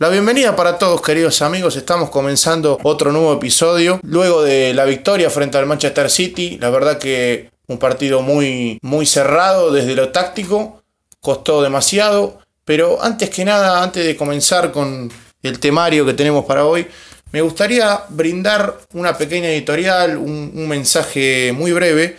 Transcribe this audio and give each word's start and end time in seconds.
La 0.00 0.08
bienvenida 0.08 0.56
para 0.56 0.78
todos 0.78 1.02
queridos 1.02 1.42
amigos, 1.42 1.76
estamos 1.76 2.08
comenzando 2.08 2.78
otro 2.84 3.12
nuevo 3.12 3.34
episodio. 3.34 4.00
Luego 4.02 4.42
de 4.42 4.72
la 4.72 4.86
victoria 4.86 5.28
frente 5.28 5.58
al 5.58 5.66
Manchester 5.66 6.08
City, 6.08 6.56
la 6.58 6.70
verdad 6.70 6.96
que 6.96 7.50
un 7.66 7.76
partido 7.76 8.22
muy, 8.22 8.78
muy 8.80 9.04
cerrado 9.04 9.70
desde 9.70 9.94
lo 9.94 10.08
táctico, 10.08 10.82
costó 11.20 11.60
demasiado, 11.60 12.38
pero 12.64 13.02
antes 13.02 13.28
que 13.28 13.44
nada, 13.44 13.82
antes 13.82 14.06
de 14.06 14.16
comenzar 14.16 14.72
con 14.72 15.12
el 15.42 15.60
temario 15.60 16.06
que 16.06 16.14
tenemos 16.14 16.46
para 16.46 16.64
hoy, 16.64 16.86
me 17.30 17.42
gustaría 17.42 18.04
brindar 18.08 18.78
una 18.94 19.18
pequeña 19.18 19.50
editorial, 19.50 20.16
un, 20.16 20.66
mensaje 20.66 21.52
muy 21.52 21.72
breve 21.72 22.16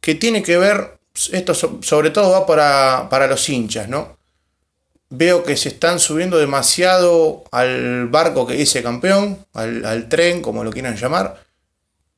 que 0.00 0.14
tiene 0.14 0.42
que 0.42 0.56
ver, 0.56 0.98
esto 1.30 1.52
sobre 1.54 2.08
todo 2.08 2.30
va 2.30 2.46
para, 2.46 3.06
para 3.10 3.26
los 3.26 3.46
hinchas, 3.50 3.86
¿no? 3.86 4.17
Veo 5.10 5.42
que 5.42 5.56
se 5.56 5.70
están 5.70 5.98
subiendo 5.98 6.36
demasiado 6.36 7.44
al 7.50 8.08
barco 8.08 8.46
que 8.46 8.54
dice 8.54 8.82
campeón, 8.82 9.44
al, 9.54 10.08
tren, 10.08 10.42
como 10.42 10.64
lo 10.64 10.70
quieran 10.70 10.96
llamar, 10.96 11.42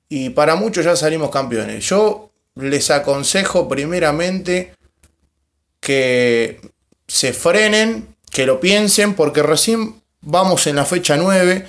y 0.08 0.30
para 0.30 0.56
muchos 0.56 0.84
ya 0.84 0.96
salimos 0.96 1.30
campeones. 1.30 1.84
Yo 1.88 2.32
les 2.56 2.90
aconsejo 2.90 3.68
primeramente 3.68 4.74
que 5.78 6.60
se 7.06 7.32
frenen, 7.32 8.16
que 8.30 8.44
lo 8.44 8.58
piensen, 8.58 9.14
porque 9.14 9.42
recién 9.42 10.02
vamos 10.20 10.66
en 10.66 10.76
la 10.76 10.84
fecha 10.84 11.16
9, 11.16 11.66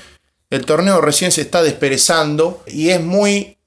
el 0.49 0.65
torneo 0.65 1.01
recién 1.01 1.31
se 1.31 1.41
está 1.41 1.61
desperezando 1.61 2.63
y 2.67 2.89
es 2.89 2.99
muy 2.99 3.57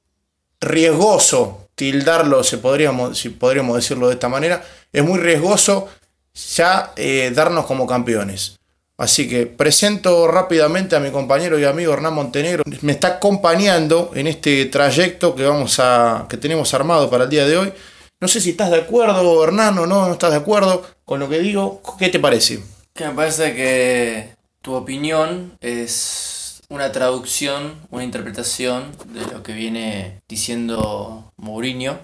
riesgoso 0.61 1.69
tildarlo, 1.75 2.45
si 2.45 2.57
podríamos 2.57 3.77
decirlo 3.77 4.09
de 4.09 4.15
esta 4.15 4.29
manera, 4.29 4.65
es 4.93 5.03
muy 5.05 5.19
riesgoso 5.19 5.89
ya 6.35 6.93
eh, 6.97 7.33
darnos 7.35 7.67
como 7.67 7.87
campeones. 7.87 8.59
Así 8.97 9.29
que 9.29 9.47
presento 9.47 10.29
rápidamente 10.29 10.95
a 10.95 11.01
mi 11.01 11.11
compañero 11.11 11.59
y 11.59 11.65
amigo 11.65 11.93
Hernán 11.93 12.15
Montenegro. 12.15 12.63
Me 12.83 12.93
está 12.93 13.09
acompañando 13.09 14.13
en 14.15 14.29
este 14.29 14.67
trayecto 14.67 15.35
que, 15.35 15.45
vamos 15.45 15.81
a, 15.81 16.27
que 16.29 16.37
tenemos 16.37 16.73
armado 16.75 17.11
para 17.11 17.25
el 17.25 17.31
día 17.31 17.47
de 17.47 17.57
hoy. 17.57 17.73
No 18.21 18.29
sé 18.29 18.41
si 18.41 18.51
estás 18.51 18.71
de 18.71 18.79
acuerdo, 18.79 19.43
Hernán, 19.43 19.79
o 19.79 19.87
no, 19.87 20.07
no 20.07 20.13
estás 20.13 20.31
de 20.31 20.37
acuerdo 20.37 20.87
con 21.05 21.19
lo 21.19 21.29
que 21.29 21.41
digo. 21.41 21.83
¿Qué 21.99 22.09
te 22.09 22.21
parece? 22.21 22.63
Que 22.95 23.07
me 23.07 23.15
parece 23.15 23.55
que 23.55 24.29
tu 24.63 24.75
opinión 24.75 25.59
es 25.61 26.63
una 26.69 26.93
traducción, 26.93 27.75
una 27.91 28.05
interpretación 28.05 28.93
de 29.13 29.27
lo 29.27 29.43
que 29.43 29.53
viene 29.53 30.21
diciendo 30.29 31.33
Mourinho 31.37 31.99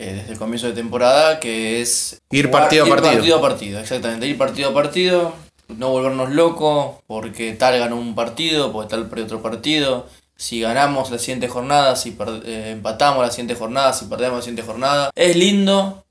eh, 0.00 0.14
desde 0.14 0.32
el 0.32 0.38
comienzo 0.38 0.66
de 0.66 0.72
temporada, 0.72 1.38
que 1.40 1.82
es... 1.82 2.22
Ir 2.30 2.50
partido 2.50 2.84
a 2.84 2.86
ir 2.86 2.94
partido. 2.94 3.12
partido 3.12 3.36
a 3.36 3.40
partido, 3.42 3.80
exactamente. 3.80 4.26
Ir 4.26 4.38
partido 4.38 4.70
a 4.70 4.74
partido, 4.74 5.34
no 5.68 5.90
volvernos 5.90 6.30
locos 6.30 6.96
porque 7.06 7.52
tal 7.52 7.78
ganó 7.78 7.96
un 7.96 8.14
partido, 8.14 8.72
porque 8.72 8.88
tal 8.88 9.08
perdió 9.08 9.26
otro 9.26 9.42
partido. 9.42 10.06
Si 10.36 10.62
ganamos 10.62 11.10
la 11.10 11.18
siguiente 11.18 11.48
jornada, 11.48 11.96
si 11.96 12.16
eh, 12.46 12.70
empatamos 12.72 13.22
la 13.22 13.30
siguiente 13.30 13.56
jornada, 13.56 13.92
si 13.92 14.06
perdemos 14.06 14.36
la 14.36 14.42
siguiente 14.42 14.62
jornada. 14.62 15.10
Es 15.14 15.36
lindo 15.36 16.02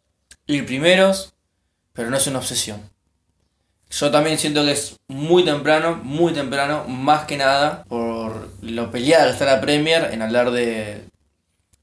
ir 0.45 0.67
primeros, 0.67 1.34
pero 1.94 2.12
no 2.12 2.17
es 2.17 2.28
una 2.28 2.38
obsesión. 2.38 2.80
Yo 3.90 4.12
también 4.12 4.38
siento 4.38 4.64
que 4.66 4.73
es 4.73 4.98
muy 5.08 5.44
temprano, 5.44 6.00
muy 6.04 6.32
temprano, 6.32 6.84
más 6.88 7.26
que 7.26 7.38
nada, 7.38 7.84
por 7.90 8.50
lo 8.62 8.92
peleada 8.92 9.26
que 9.26 9.32
está 9.32 9.45
la 9.45 9.62
Premier 9.62 10.10
en 10.14 10.22
hablar 10.22 10.52
de, 10.52 11.06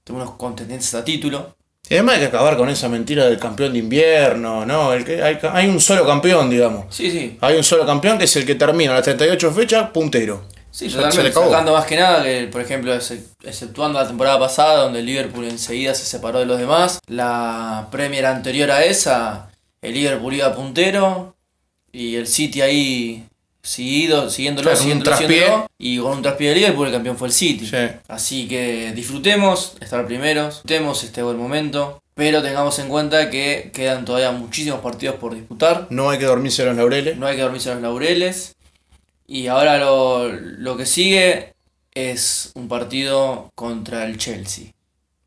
de 0.04 0.12
unos 0.12 0.36
contendientes 0.36 0.94
a 0.94 1.04
título. 1.04 1.55
Y 1.88 1.94
además 1.94 2.14
hay 2.16 2.20
que 2.22 2.26
acabar 2.26 2.56
con 2.56 2.68
esa 2.68 2.88
mentira 2.88 3.26
del 3.26 3.38
campeón 3.38 3.72
de 3.72 3.78
invierno, 3.78 4.66
¿no? 4.66 4.92
El 4.92 5.04
que, 5.04 5.22
hay, 5.22 5.38
hay 5.52 5.68
un 5.68 5.80
solo 5.80 6.04
campeón, 6.06 6.50
digamos. 6.50 6.86
Sí, 6.90 7.10
sí, 7.10 7.38
Hay 7.40 7.56
un 7.56 7.62
solo 7.64 7.86
campeón 7.86 8.18
que 8.18 8.24
es 8.24 8.34
el 8.36 8.44
que 8.44 8.54
termina 8.56 8.92
las 8.94 9.04
38 9.04 9.52
fechas, 9.52 9.90
puntero. 9.90 10.44
Sí, 10.70 10.90
Se- 10.90 10.90
se 10.90 10.96
le 10.98 11.02
totalmente. 11.04 11.40
Sacando 11.40 11.72
más 11.72 11.86
que 11.86 11.96
nada 11.96 12.22
que, 12.22 12.48
por 12.52 12.60
ejemplo, 12.60 12.92
ex- 12.94 13.14
exceptuando 13.44 13.98
la 14.00 14.06
temporada 14.06 14.38
pasada, 14.38 14.82
donde 14.82 14.98
el 15.00 15.06
Liverpool 15.06 15.44
enseguida 15.46 15.94
se 15.94 16.04
separó 16.04 16.40
de 16.40 16.46
los 16.46 16.58
demás, 16.58 16.98
la 17.06 17.86
Premier 17.90 18.26
anterior 18.26 18.70
a 18.72 18.84
esa, 18.84 19.48
el 19.80 19.94
Liverpool 19.94 20.34
iba 20.34 20.54
puntero 20.54 21.34
y 21.92 22.16
el 22.16 22.26
City 22.26 22.60
ahí 22.62 23.24
seguido, 23.66 24.30
siguiéndolo, 24.30 24.70
Claro, 24.70 24.78
siguiéndolo, 24.78 25.16
siguiéndolo, 25.16 25.66
y 25.78 25.98
con 25.98 26.12
un 26.12 26.22
traspié 26.22 26.50
de 26.50 26.54
Liverpool 26.54 26.86
el 26.86 26.92
campeón 26.92 27.16
fue 27.16 27.28
el 27.28 27.34
City. 27.34 27.66
Sí. 27.66 27.76
Así 28.08 28.46
que 28.46 28.92
disfrutemos 28.94 29.76
estar 29.80 30.06
primeros, 30.06 30.62
disfrutemos 30.62 31.02
este 31.02 31.22
buen 31.22 31.36
momento, 31.36 32.00
pero 32.14 32.42
tengamos 32.42 32.78
en 32.78 32.88
cuenta 32.88 33.28
que 33.28 33.70
quedan 33.74 34.04
todavía 34.04 34.30
muchísimos 34.30 34.80
partidos 34.80 35.16
por 35.16 35.34
disputar. 35.34 35.88
No 35.90 36.10
hay 36.10 36.18
que 36.18 36.26
dormirse 36.26 36.62
en 36.62 36.68
los 36.68 36.76
laureles. 36.76 37.16
No 37.16 37.26
hay 37.26 37.36
que 37.36 37.42
dormirse 37.42 37.70
en 37.70 37.76
los 37.76 37.82
laureles. 37.82 38.54
Y 39.26 39.48
ahora 39.48 39.78
lo, 39.78 40.28
lo 40.28 40.76
que 40.76 40.86
sigue 40.86 41.52
es 41.92 42.52
un 42.54 42.68
partido 42.68 43.50
contra 43.56 44.06
el 44.06 44.16
Chelsea. 44.16 44.66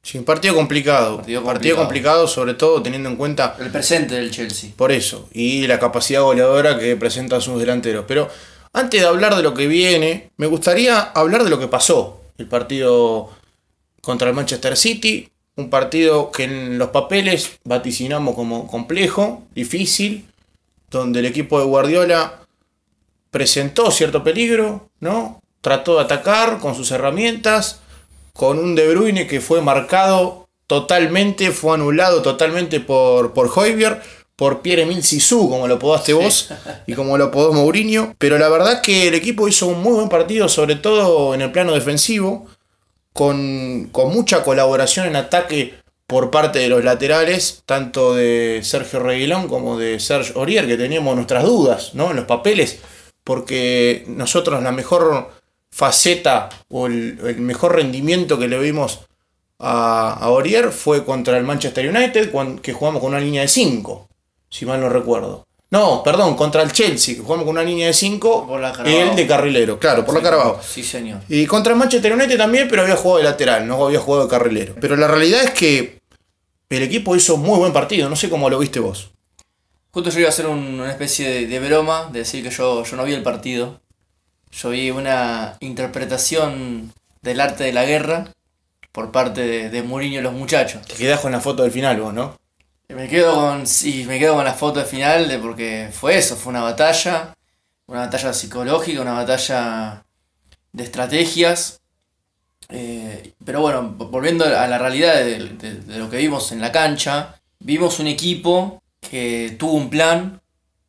Sí, 0.09 0.18
un 0.18 0.25
partido 0.25 0.56
complicado. 0.56 1.18
Partido 1.18 1.44
Partido, 1.44 1.75
complicado. 1.75 1.86
complicado, 1.86 2.28
sobre 2.28 2.56
todo 2.56 2.81
teniendo 2.81 3.09
en 3.09 3.16
cuenta 3.16 3.56
El 3.59 3.70
presente 3.70 4.16
del 4.16 4.31
Chelsea. 4.31 4.72
por 4.75 4.92
eso. 4.92 5.30
Y 5.34 5.68
la 5.68 5.78
capacidad 5.78 6.24
goleadora 6.24 6.80
que 6.80 6.96
presentan 6.96 7.42
sus 7.42 7.59
delanteros. 7.59 8.06
Pero 8.08 8.28
antes 8.74 9.02
de 9.02 9.06
hablar 9.06 9.36
de 9.36 9.44
lo 9.44 9.53
que 9.53 9.68
viene, 9.68 10.31
me 10.38 10.47
gustaría 10.47 11.00
hablar 11.00 11.44
de 11.44 11.52
lo 11.52 11.59
que 11.59 11.68
pasó. 11.68 12.22
El 12.40 12.47
partido 12.47 13.30
contra 14.02 14.30
el 14.30 14.34
Manchester 14.34 14.75
City. 14.78 15.30
Un 15.58 15.70
partido 15.70 16.31
que 16.31 16.46
en 16.46 16.80
los 16.80 16.90
papeles 16.90 17.59
vaticinamos 17.64 18.34
como 18.34 18.66
complejo, 18.66 19.44
difícil. 19.53 20.26
Donde 20.90 21.20
el 21.20 21.28
equipo 21.28 21.59
de 21.59 21.66
Guardiola 21.66 22.40
presentó 23.30 23.91
cierto 23.91 24.24
peligro, 24.24 24.90
¿no? 25.02 25.40
Trató 25.62 25.97
de 25.97 26.06
atacar 26.06 26.58
con 26.58 26.74
sus 26.74 26.90
herramientas, 26.90 27.81
con 28.39 28.57
un 28.57 28.73
De 28.73 28.88
Bruyne 28.88 29.27
que 29.27 29.41
fue 29.41 29.61
marcado 29.61 30.47
totalmente, 30.66 31.51
fue 31.51 31.73
anulado 31.73 32.22
totalmente 32.22 32.79
por, 32.79 33.33
por 33.33 33.50
Højbjerg, 33.50 34.01
por 34.38 34.61
Pierre-Emile 34.61 35.03
Sissou, 35.03 35.50
como 35.50 35.67
lo 35.67 35.75
apodaste 35.75 36.13
vos, 36.13 36.47
y 36.88 36.94
como 36.94 37.17
lo 37.17 37.25
apodó 37.25 37.51
Mourinho. 37.51 38.16
Pero 38.17 38.38
la 38.38 38.47
verdad 38.47 38.79
que 38.79 39.09
el 39.09 39.13
equipo 39.13 39.49
hizo 39.49 39.67
un 39.67 39.81
muy 39.81 39.91
buen 39.91 40.07
partido, 40.07 40.47
sobre 40.47 40.75
todo 40.75 41.33
en 41.33 41.41
el 41.41 41.51
plano 41.51 41.73
defensivo, 41.73 42.47
con, 43.11 43.89
con 43.91 44.13
mucha 44.13 44.41
colaboración 44.41 45.07
en 45.07 45.17
ataque 45.17 45.73
por 46.07 46.31
parte 46.31 46.59
de 46.59 46.69
los 46.69 46.81
laterales, 46.81 47.63
tanto 47.66 48.16
de 48.16 48.61
Sergio 48.63 49.01
Reguilón 49.01 49.49
como 49.49 49.78
de 49.78 49.99
Serge 49.99 50.31
Aurier, 50.38 50.66
que 50.66 50.78
teníamos 50.78 51.13
nuestras 51.13 51.44
dudas 51.44 51.94
¿no? 51.94 52.11
en 52.11 52.16
los 52.16 52.25
papeles, 52.25 52.79
porque 53.25 54.05
nosotros 54.07 54.63
la 54.63 54.72
mejor 54.72 55.38
faceta 55.72 56.50
o 56.69 56.88
el, 56.88 57.19
el 57.25 57.38
mejor 57.41 57.75
rendimiento 57.75 58.38
que 58.40 58.47
le 58.47 58.59
vimos 58.59 59.00
a, 59.59 60.13
a 60.13 60.25
Aurier 60.25 60.72
fue 60.72 61.06
contra 61.06 61.38
el 61.38 61.44
Manchester 61.44 61.88
United, 61.90 62.31
que 62.62 62.74
jugamos 62.74 63.02
con 63.02 63.09
una 63.12 63.19
línea 63.19 63.41
de 63.41 63.47
5, 63.47 64.08
si 64.50 64.66
mal 64.66 64.79
no 64.81 64.90
recuerdo. 64.90 65.46
No, 65.72 66.02
perdón, 66.02 66.35
contra 66.35 66.63
el 66.63 66.72
Chelsea, 66.72 67.13
que 67.16 67.22
jugamos 67.22 67.46
con 67.46 67.53
una 67.56 67.63
línea 67.63 67.88
de 67.88 67.94
5, 67.94 68.47
Por 68.47 68.59
la 68.59 68.72
Carabao. 68.72 69.02
él 69.02 69.16
de 69.16 69.28
carrilero, 69.28 69.78
claro, 69.79 70.03
por 70.03 70.16
la 70.16 70.22
Carabao. 70.22 70.59
Sí, 70.68 70.84
señor. 70.84 71.22
Y 71.29 71.46
contra 71.46 71.74
el 71.74 71.79
Manchester 71.79 72.12
United 72.13 72.38
también, 72.38 72.68
pero 72.68 72.81
había 72.81 72.96
jugado 72.96 73.19
de 73.19 73.24
lateral, 73.25 73.68
no 73.68 73.85
había 73.85 74.00
jugado 74.00 74.24
de 74.25 74.29
carrilero. 74.31 74.75
Pero 74.81 74.96
la 74.96 75.08
realidad 75.08 75.44
es 75.44 75.52
que 75.52 76.00
el 76.69 76.81
equipo 76.81 77.16
hizo 77.16 77.38
muy 77.38 77.59
buen 77.59 77.72
partido, 77.72 78.09
no 78.09 78.16
sé 78.16 78.29
cómo 78.31 78.50
lo 78.50 78.58
viste 78.58 78.79
vos. 78.79 79.12
Justo 79.91 80.09
yo 80.09 80.19
iba 80.19 80.28
a 80.29 80.31
hacer 80.31 80.47
un- 80.47 80.79
una 80.79 80.90
especie 80.91 81.29
de, 81.29 81.47
de 81.47 81.59
broma, 81.59 82.09
de 82.12 82.19
decir 82.19 82.44
que 82.44 82.50
yo, 82.50 82.84
yo 82.84 82.96
no 82.96 83.03
vi 83.03 83.13
el 83.13 83.24
partido. 83.24 83.79
Yo 84.51 84.69
vi 84.71 84.91
una 84.91 85.55
interpretación 85.59 86.93
del 87.21 87.39
arte 87.41 87.63
de 87.65 87.73
la 87.73 87.85
guerra 87.85 88.25
por 88.91 89.11
parte 89.11 89.41
de, 89.41 89.69
de 89.69 89.84
Mourinho 89.84 90.19
y 90.19 90.23
los 90.23 90.34
muchachos. 90.34 90.85
Te 90.87 90.96
quedás 90.96 91.19
con 91.19 91.31
la 91.31 91.40
foto 91.41 91.63
del 91.63 91.72
final 91.72 91.99
vos, 92.01 92.13
¿no? 92.13 92.37
Me 92.90 93.07
quedo 93.07 93.35
con. 93.35 93.67
Sí, 93.67 94.05
me 94.07 94.17
quedo 94.17 94.35
con 94.35 94.43
la 94.46 94.53
foto 94.53 94.79
de 94.79 94.85
final 94.85 95.28
de 95.28 95.37
porque 95.37 95.90
fue 95.91 96.17
eso, 96.17 96.35
fue 96.35 96.49
una 96.51 96.61
batalla. 96.61 97.34
Una 97.85 98.01
batalla 98.01 98.34
psicológica, 98.34 99.01
una 99.01 99.13
batalla 99.13 100.03
de 100.73 100.84
estrategias. 100.84 101.81
Eh, 102.69 103.34
pero 103.43 103.61
bueno, 103.61 103.81
volviendo 103.97 104.45
a 104.45 104.67
la 104.67 104.78
realidad 104.78 105.16
de, 105.16 105.40
de- 105.49 105.75
de 105.75 105.97
lo 105.97 106.09
que 106.09 106.17
vimos 106.17 106.52
en 106.52 106.61
la 106.61 106.72
cancha, 106.72 107.35
vimos 107.59 107.99
un 107.99 108.07
equipo 108.07 108.81
que 109.02 109.55
tuvo 109.59 109.73
un 109.73 109.90
plan 109.90 110.41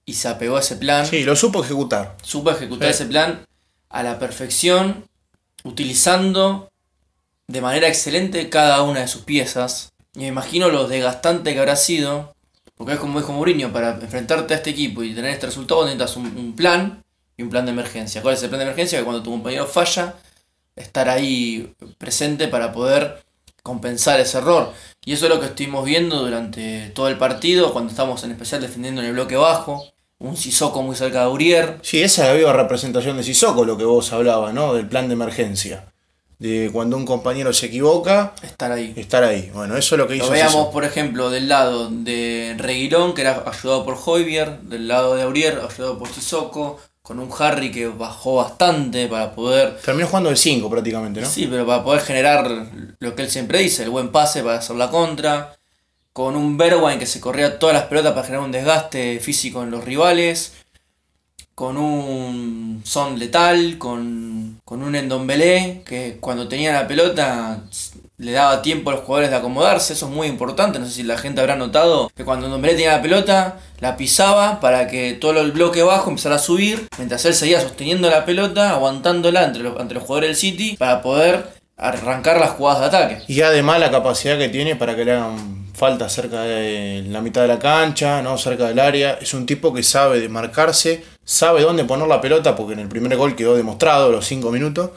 y 0.05 0.15
se 0.15 0.29
apegó 0.29 0.57
a 0.57 0.61
ese 0.61 0.77
plan. 0.77 1.07
Sí, 1.07 1.23
lo 1.23 1.37
supo 1.37 1.63
ejecutar. 1.65 2.17
Supo 2.23 2.51
ejecutar 2.51 2.89
Sí. 2.89 2.95
ese 2.95 3.07
plan 3.07 3.47
a 3.91 4.03
la 4.03 4.19
perfección, 4.19 5.05
utilizando 5.65 6.71
de 7.47 7.61
manera 7.61 7.89
excelente 7.89 8.49
cada 8.49 8.83
una 8.83 9.01
de 9.01 9.09
sus 9.09 9.23
piezas. 9.23 9.93
Y 10.15 10.21
me 10.21 10.29
imagino 10.29 10.69
lo 10.71 10.89
desgastante 10.89 11.53
que 11.53 11.59
habrá 11.59 11.77
sido, 11.77 12.35
porque 12.77 12.95
es 12.95 12.99
como 12.99 13.21
dijo 13.21 13.33
Mourinho, 13.33 13.73
para 13.73 13.91
enfrentarte 13.91 14.55
a 14.55 14.57
este 14.57 14.71
equipo 14.71 15.03
y 15.03 15.15
tener 15.15 15.33
este 15.33 15.47
resultado 15.47 15.85
necesitas 15.85 16.17
un, 16.17 16.27
un 16.27 16.57
plan 16.57 17.05
y 17.37 17.43
un 17.43 17.51
plan 17.51 17.67
de 17.67 17.73
emergencia. 17.73 18.23
¿Cuál 18.23 18.35
es 18.35 18.43
el 18.43 18.49
plan 18.49 18.61
de 18.61 18.67
emergencia? 18.67 18.99
Que 18.99 19.05
cuando 19.05 19.23
tu 19.23 19.31
compañero 19.31 19.67
falla, 19.67 20.15
estar 20.77 21.09
ahí 21.09 21.75
presente 21.99 22.49
para 22.49 22.73
poder 22.73 23.23
compensar 23.63 24.21
ese 24.21 24.39
error. 24.39 24.73
Y 25.05 25.13
eso 25.13 25.27
es 25.27 25.31
lo 25.31 25.41
que 25.41 25.47
estuvimos 25.47 25.85
viendo 25.85 26.23
durante 26.23 26.91
todo 26.91 27.09
el 27.09 27.19
partido, 27.19 27.73
cuando 27.73 27.91
estamos 27.91 28.23
en 28.25 28.33
especial 28.33 28.61
defendiendo 28.61 29.01
en 29.01 29.09
el 29.09 29.13
bloque 29.15 29.37
bajo. 29.37 29.85
Un 30.21 30.37
Sissoko 30.37 30.83
muy 30.83 30.95
cerca 30.95 31.19
de 31.21 31.25
Aurier. 31.25 31.79
Sí, 31.83 32.03
esa 32.03 32.23
es 32.23 32.29
la 32.29 32.35
viva 32.35 32.53
representación 32.53 33.17
de 33.17 33.23
Sissoko, 33.25 33.65
lo 33.65 33.77
que 33.77 33.85
vos 33.85 34.13
hablabas, 34.13 34.55
¿no? 34.55 34.75
Del 34.75 34.87
plan 34.87 35.09
de 35.09 35.15
emergencia. 35.15 35.87
De 36.39 36.71
cuando 36.73 36.97
un 36.97 37.05
compañero 37.05 37.53
se 37.53 37.67
equivoca, 37.67 38.33
Estar 38.43 38.73
ahí. 38.73 38.95
estar 38.97 39.23
ahí. 39.25 39.51
Bueno, 39.53 39.77
eso 39.77 39.95
es 39.95 39.99
lo 39.99 40.07
que 40.09 40.17
hizo 40.17 40.27
Lo 40.27 40.31
veamos, 40.33 40.53
Sissoko. 40.53 40.71
por 40.73 40.85
ejemplo, 40.85 41.29
del 41.31 41.49
lado 41.49 41.91
de 41.91 42.55
Reguilón, 42.57 43.13
que 43.15 43.23
era 43.23 43.45
ayudado 43.47 43.85
por 43.85 43.99
Hoybier, 44.03 44.61
del 44.61 44.89
lado 44.89 45.17
de 45.17 45.23
Aurier, 45.23 45.61
ayudado 45.69 45.99
por 45.99 46.09
Sissoko, 46.09 46.79
con 47.03 47.19
un 47.19 47.29
Harry 47.39 47.71
que 47.73 47.89
bajó 47.89 48.37
bastante 48.37 49.09
para 49.09 49.33
poder 49.35 49.79
Terminó 49.85 50.07
jugando 50.07 50.31
de 50.31 50.37
5 50.37 50.71
prácticamente, 50.71 51.21
¿no? 51.21 51.29
Sí, 51.29 51.47
pero 51.51 51.67
para 51.67 51.83
poder 51.83 52.03
generar 52.03 52.49
lo 52.99 53.15
que 53.15 53.23
él 53.23 53.31
siempre 53.31 53.59
dice, 53.59 53.83
el 53.83 53.91
buen 53.91 54.11
pase 54.11 54.43
para 54.43 54.59
hacer 54.59 54.77
la 54.77 54.91
contra. 54.91 55.57
Con 56.13 56.37
un 56.37 56.57
Bergwijn 56.57 56.99
que 56.99 57.07
se 57.07 57.21
corría 57.21 57.59
todas 57.59 57.75
las 57.75 57.85
pelotas 57.85 58.13
para 58.13 58.27
generar 58.27 58.45
un 58.45 58.53
desgaste 58.53 59.21
físico 59.21 59.63
en 59.63 59.71
los 59.71 59.85
rivales. 59.85 60.55
Con 61.55 61.77
un 61.77 62.83
Son 62.85 63.19
letal, 63.19 63.79
con, 63.79 64.61
con 64.65 64.83
un 64.83 64.97
Endombelé 64.97 65.83
que 65.85 66.17
cuando 66.21 66.49
tenía 66.49 66.73
la 66.73 66.89
pelota 66.89 67.63
le 68.17 68.33
daba 68.33 68.61
tiempo 68.61 68.91
a 68.91 68.95
los 68.95 69.05
jugadores 69.05 69.31
de 69.31 69.37
acomodarse. 69.37 69.93
Eso 69.93 70.07
es 70.07 70.13
muy 70.13 70.27
importante. 70.27 70.79
No 70.79 70.87
sé 70.87 70.93
si 70.93 71.03
la 71.03 71.17
gente 71.17 71.41
habrá 71.41 71.57
notado 71.57 72.11
que 72.15 72.25
cuando 72.25 72.47
Endombelé 72.47 72.75
tenía 72.75 72.97
la 72.97 73.03
pelota, 73.03 73.59
la 73.79 73.97
pisaba 73.97 74.61
para 74.61 74.89
que 74.89 75.15
todo 75.15 75.41
el 75.41 75.53
bloque 75.53 75.83
bajo 75.83 76.11
empezara 76.11 76.37
a 76.37 76.39
subir. 76.39 76.89
Mientras 76.99 77.25
él 77.25 77.35
seguía 77.35 77.61
sosteniendo 77.61 78.11
la 78.11 78.25
pelota, 78.25 78.71
aguantándola 78.71 79.45
entre 79.45 79.63
los, 79.63 79.79
entre 79.81 79.95
los 79.95 80.05
jugadores 80.05 80.31
del 80.31 80.37
City 80.37 80.77
para 80.77 81.03
poder 81.03 81.61
arrancar 81.77 82.39
las 82.39 82.51
jugadas 82.51 82.81
de 82.81 82.87
ataque. 82.87 83.23
Y 83.27 83.41
además 83.41 83.81
la 83.81 83.91
capacidad 83.91 84.39
que 84.39 84.49
tiene 84.51 84.77
para 84.77 84.95
que 84.95 85.05
le 85.05 85.13
hagan 85.13 85.60
falta 85.81 86.11
cerca 86.11 86.43
de 86.43 87.03
la 87.09 87.23
mitad 87.23 87.41
de 87.41 87.49
la 87.49 87.59
cancha, 87.59 88.21
¿no? 88.21 88.37
cerca 88.37 88.69
del 88.69 88.79
área. 88.79 89.15
Es 89.15 89.33
un 89.33 89.47
tipo 89.47 89.73
que 89.73 89.83
sabe 89.83 90.21
demarcarse, 90.21 91.03
sabe 91.25 91.63
dónde 91.63 91.87
poner 91.87 92.07
la 92.07 92.21
pelota, 92.21 92.55
porque 92.55 92.75
en 92.75 92.81
el 92.81 92.89
primer 92.89 93.17
gol 93.17 93.35
quedó 93.35 93.57
demostrado 93.57 94.13
los 94.13 94.27
5 94.27 94.51
minutos. 94.51 94.91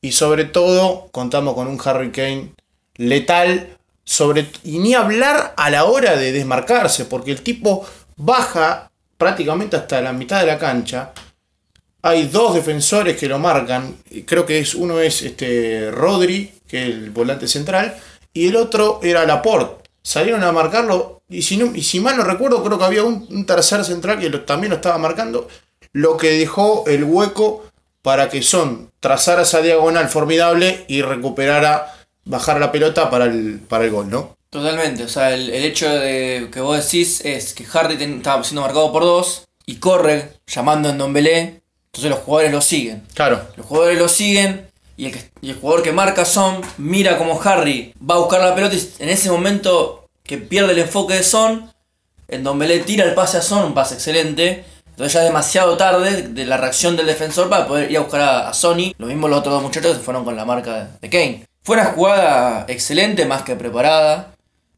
Y 0.00 0.10
sobre 0.10 0.44
todo 0.44 1.06
contamos 1.12 1.54
con 1.54 1.68
un 1.68 1.80
Harry 1.84 2.10
Kane 2.10 2.54
letal, 2.96 3.68
sobre, 4.02 4.48
y 4.64 4.78
ni 4.78 4.94
hablar 4.94 5.54
a 5.56 5.70
la 5.70 5.84
hora 5.84 6.16
de 6.16 6.32
desmarcarse, 6.32 7.04
porque 7.04 7.30
el 7.30 7.42
tipo 7.42 7.86
baja 8.16 8.90
prácticamente 9.16 9.76
hasta 9.76 10.00
la 10.00 10.12
mitad 10.12 10.40
de 10.40 10.46
la 10.48 10.58
cancha. 10.58 11.12
Hay 12.02 12.26
dos 12.26 12.52
defensores 12.52 13.16
que 13.16 13.28
lo 13.28 13.38
marcan. 13.38 13.94
Creo 14.26 14.44
que 14.44 14.58
es 14.58 14.74
uno 14.74 14.98
es 14.98 15.22
este 15.22 15.92
Rodri, 15.92 16.52
que 16.66 16.82
es 16.82 16.88
el 16.88 17.10
volante 17.10 17.46
central, 17.46 17.96
y 18.32 18.48
el 18.48 18.56
otro 18.56 18.98
era 19.04 19.24
Laporte. 19.24 19.85
Salieron 20.06 20.44
a 20.44 20.52
marcarlo, 20.52 21.20
y 21.28 21.42
si, 21.42 21.56
no, 21.56 21.74
y 21.74 21.82
si 21.82 21.98
mal 21.98 22.16
no 22.16 22.22
recuerdo, 22.22 22.62
creo 22.62 22.78
que 22.78 22.84
había 22.84 23.02
un, 23.02 23.26
un 23.28 23.44
tercer 23.44 23.84
central 23.84 24.20
que 24.20 24.28
lo- 24.30 24.42
también 24.44 24.70
lo 24.70 24.76
estaba 24.76 24.98
marcando, 24.98 25.48
lo 25.92 26.16
que 26.16 26.30
dejó 26.38 26.84
el 26.86 27.02
hueco 27.02 27.64
para 28.02 28.28
que 28.28 28.40
Son 28.40 28.92
trazara 29.00 29.42
esa 29.42 29.62
diagonal 29.62 30.08
formidable 30.08 30.84
y 30.86 31.02
recuperara, 31.02 31.92
bajar 32.24 32.60
la 32.60 32.70
pelota 32.70 33.10
para 33.10 33.24
el, 33.24 33.58
para 33.68 33.82
el 33.84 33.90
gol, 33.90 34.08
¿no? 34.08 34.36
Totalmente, 34.48 35.02
o 35.02 35.08
sea, 35.08 35.34
el, 35.34 35.50
el 35.50 35.64
hecho 35.64 35.88
de 35.88 36.50
que 36.52 36.60
vos 36.60 36.76
decís 36.84 37.20
es 37.24 37.52
que 37.52 37.66
Harry 37.72 37.96
ten- 37.98 38.18
estaba 38.18 38.44
siendo 38.44 38.60
marcado 38.62 38.92
por 38.92 39.02
dos 39.02 39.42
y 39.66 39.76
corre 39.76 40.34
llamando 40.46 40.88
en 40.88 40.98
Dombelé, 40.98 41.62
entonces 41.86 42.10
los 42.10 42.20
jugadores 42.20 42.52
lo 42.52 42.60
siguen. 42.60 43.02
Claro, 43.12 43.40
Los 43.56 43.66
jugadores 43.66 43.98
lo 43.98 44.08
siguen 44.08 44.70
y 44.96 45.06
el, 45.06 45.18
y 45.40 45.50
el 45.50 45.56
jugador 45.56 45.82
que 45.82 45.92
marca 45.92 46.24
Son 46.24 46.60
mira 46.78 47.18
como 47.18 47.40
Harry 47.42 47.94
va 47.98 48.14
a 48.14 48.18
buscar 48.18 48.40
la 48.40 48.54
pelota 48.54 48.74
y 48.74 48.92
en 48.98 49.08
ese 49.08 49.30
momento 49.30 50.06
que 50.22 50.38
pierde 50.38 50.72
el 50.72 50.78
enfoque 50.80 51.14
de 51.14 51.22
Son, 51.22 51.70
en 52.28 52.42
Dombelé 52.42 52.80
tira 52.80 53.04
el 53.04 53.14
pase 53.14 53.38
a 53.38 53.42
Son, 53.42 53.64
un 53.64 53.74
pase 53.74 53.94
excelente. 53.94 54.64
Entonces 54.86 55.12
ya 55.12 55.20
es 55.20 55.26
demasiado 55.26 55.76
tarde 55.76 56.22
de 56.22 56.44
la 56.46 56.56
reacción 56.56 56.96
del 56.96 57.06
defensor 57.06 57.50
para 57.50 57.66
poder 57.66 57.90
ir 57.90 57.98
a 57.98 58.00
buscar 58.00 58.20
a, 58.22 58.54
Sony. 58.54 58.94
Lo 58.98 59.06
mismo 59.06 59.28
los 59.28 59.40
otros 59.40 59.54
dos 59.54 59.62
muchachos 59.62 59.92
que 59.92 59.98
se 59.98 60.02
fueron 60.02 60.24
con 60.24 60.36
la 60.36 60.44
marca 60.44 60.88
de 61.00 61.10
Kane. 61.10 61.44
Fue 61.62 61.76
una 61.76 61.86
jugada 61.86 62.64
excelente, 62.68 63.26
más 63.26 63.42
que 63.42 63.56
preparada. 63.56 64.32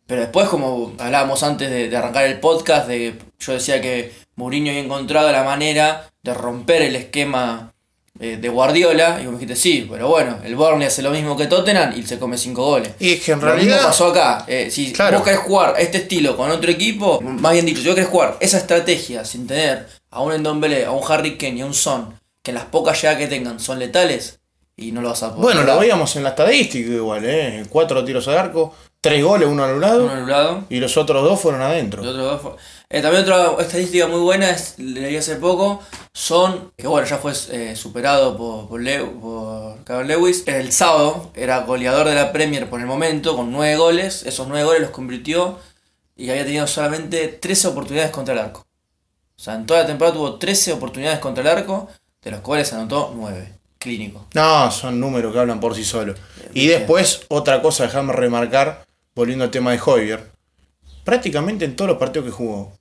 Pero 0.06 0.22
después, 0.22 0.48
como 0.48 0.94
hablábamos 0.98 1.42
antes 1.42 1.70
de, 1.70 1.88
de 1.88 1.96
arrancar 1.96 2.24
el 2.24 2.40
podcast, 2.40 2.88
de 2.88 3.14
yo 3.38 3.52
decía 3.52 3.80
que 3.80 4.12
Mourinho 4.36 4.70
había 4.70 4.82
encontrado 4.82 5.30
la 5.30 5.44
manera 5.44 6.10
de 6.22 6.34
romper 6.34 6.82
el 6.82 6.96
esquema 6.96 7.72
de 8.18 8.48
Guardiola. 8.48 9.18
Y 9.20 9.24
vos 9.26 9.34
me 9.34 9.38
dijiste, 9.40 9.56
sí, 9.56 9.86
pero 9.90 10.08
bueno, 10.08 10.38
el 10.44 10.56
Burnley 10.56 10.86
hace 10.88 11.02
lo 11.02 11.10
mismo 11.10 11.36
que 11.36 11.46
Tottenham 11.46 11.94
y 11.96 12.02
se 12.02 12.18
come 12.18 12.36
5 12.36 12.62
goles. 12.64 12.92
y 12.98 13.12
es 13.14 13.20
que 13.22 13.32
en 13.32 13.40
Lo 13.40 13.46
mismo 13.46 13.56
realidad... 13.60 13.82
pasó 13.86 14.06
acá. 14.08 14.44
Eh, 14.48 14.70
si 14.70 14.92
Claro. 14.92 15.18
vos 15.18 15.24
querés 15.24 15.40
jugar 15.40 15.74
este 15.78 15.98
estilo 15.98 16.36
con 16.36 16.50
otro 16.50 16.70
equipo, 16.70 17.20
más 17.20 17.52
bien 17.52 17.66
dicho, 17.66 17.80
si 17.80 17.86
vos 17.88 17.94
querés 17.94 18.10
jugar 18.10 18.36
esa 18.40 18.58
estrategia 18.58 19.24
sin 19.24 19.46
tener 19.46 19.86
a 20.10 20.20
un 20.22 20.32
Endombele, 20.32 20.84
a 20.84 20.90
un 20.92 21.02
Harry 21.10 21.36
Kane 21.36 21.56
y 21.56 21.60
a 21.60 21.66
un 21.66 21.74
Son, 21.74 22.18
que 22.42 22.50
en 22.50 22.56
las 22.56 22.64
pocas 22.64 23.00
llegadas 23.00 23.18
que 23.20 23.26
tengan 23.28 23.60
son 23.60 23.78
letales, 23.78 24.40
y 24.76 24.92
no 24.92 25.00
lo 25.02 25.08
vas 25.08 25.22
a 25.24 25.30
poder. 25.34 25.42
Bueno, 25.42 25.62
lo 25.64 25.78
veíamos 25.80 26.14
en 26.16 26.22
la 26.22 26.28
estadística 26.30 26.88
igual, 26.88 27.22
¿eh? 27.24 27.64
Cuatro 27.68 28.04
tiros 28.04 28.26
al 28.28 28.38
arco, 28.38 28.74
tres 29.00 29.22
goles, 29.24 29.48
uno 29.48 29.64
anulado, 29.64 30.04
Uno 30.04 30.12
anulado. 30.12 30.64
y 30.68 30.80
los 30.80 30.96
otros 30.96 31.22
dos 31.24 31.40
fueron 31.40 31.62
adentro. 31.62 32.02
El 32.02 32.08
otro 32.08 32.24
dos 32.24 32.42
fue- 32.42 32.52
Eh, 32.90 33.02
también 33.02 33.22
otra 33.22 33.52
estadística 33.62 34.06
muy 34.06 34.20
buena, 34.20 34.48
es, 34.50 34.78
leí 34.78 35.16
hace 35.16 35.36
poco, 35.36 35.82
son, 36.14 36.72
que 36.76 36.86
bueno, 36.86 37.06
ya 37.06 37.18
fue 37.18 37.32
eh, 37.50 37.76
superado 37.76 38.34
por, 38.36 38.68
por, 39.20 39.84
Calvin 39.84 40.08
Lewis. 40.08 40.42
El 40.46 40.72
sábado 40.72 41.30
era 41.34 41.60
goleador 41.60 42.08
de 42.08 42.14
la 42.14 42.32
Premier 42.32 42.68
por 42.70 42.80
el 42.80 42.86
momento, 42.86 43.36
con 43.36 43.52
nueve 43.52 43.76
goles. 43.76 44.22
Esos 44.24 44.48
nueve 44.48 44.64
goles 44.64 44.80
los 44.82 44.90
convirtió 44.90 45.58
y 46.16 46.30
había 46.30 46.44
tenido 46.44 46.66
solamente 46.66 47.28
13 47.28 47.68
oportunidades 47.68 48.10
contra 48.10 48.32
el 48.34 48.40
arco. 48.40 48.60
O 49.36 49.40
sea, 49.40 49.54
en 49.54 49.66
toda 49.66 49.80
la 49.80 49.86
temporada 49.86 50.16
tuvo 50.16 50.34
13 50.36 50.72
oportunidades 50.72 51.18
contra 51.20 51.42
el 51.42 51.48
arco, 51.58 51.88
de 52.22 52.30
los 52.30 52.40
cuales 52.40 52.72
anotó 52.72 53.12
9. 53.14 53.52
Clínico. 53.78 54.26
No, 54.34 54.70
son 54.72 54.98
números 54.98 55.32
que 55.32 55.38
hablan 55.38 55.60
por 55.60 55.74
sí 55.76 55.84
solos. 55.84 56.18
Y 56.52 56.66
después, 56.66 57.20
otra 57.28 57.62
cosa, 57.62 57.84
déjame 57.84 58.12
remarcar, 58.12 58.84
volviendo 59.18 59.44
al 59.44 59.50
tema 59.50 59.72
de 59.72 59.80
Hoyer. 59.84 60.30
Prácticamente 61.02 61.64
en 61.64 61.74
todos 61.74 61.88
los 61.88 61.98
partidos 61.98 62.26
que 62.26 62.30
jugó, 62.30 62.72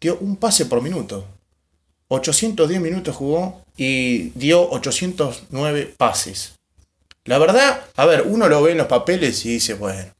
dio 0.00 0.18
un 0.18 0.34
pase 0.34 0.66
por 0.66 0.82
minuto. 0.82 1.24
810 2.08 2.80
minutos 2.80 3.14
jugó 3.14 3.62
y 3.76 4.30
dio 4.30 4.68
809 4.70 5.94
pases. 5.96 6.56
La 7.26 7.38
verdad, 7.38 7.80
a 7.94 8.06
ver, 8.06 8.24
uno 8.26 8.48
lo 8.48 8.60
ve 8.60 8.72
en 8.72 8.78
los 8.78 8.88
papeles 8.88 9.46
y 9.46 9.50
dice, 9.50 9.74
bueno, 9.74 10.10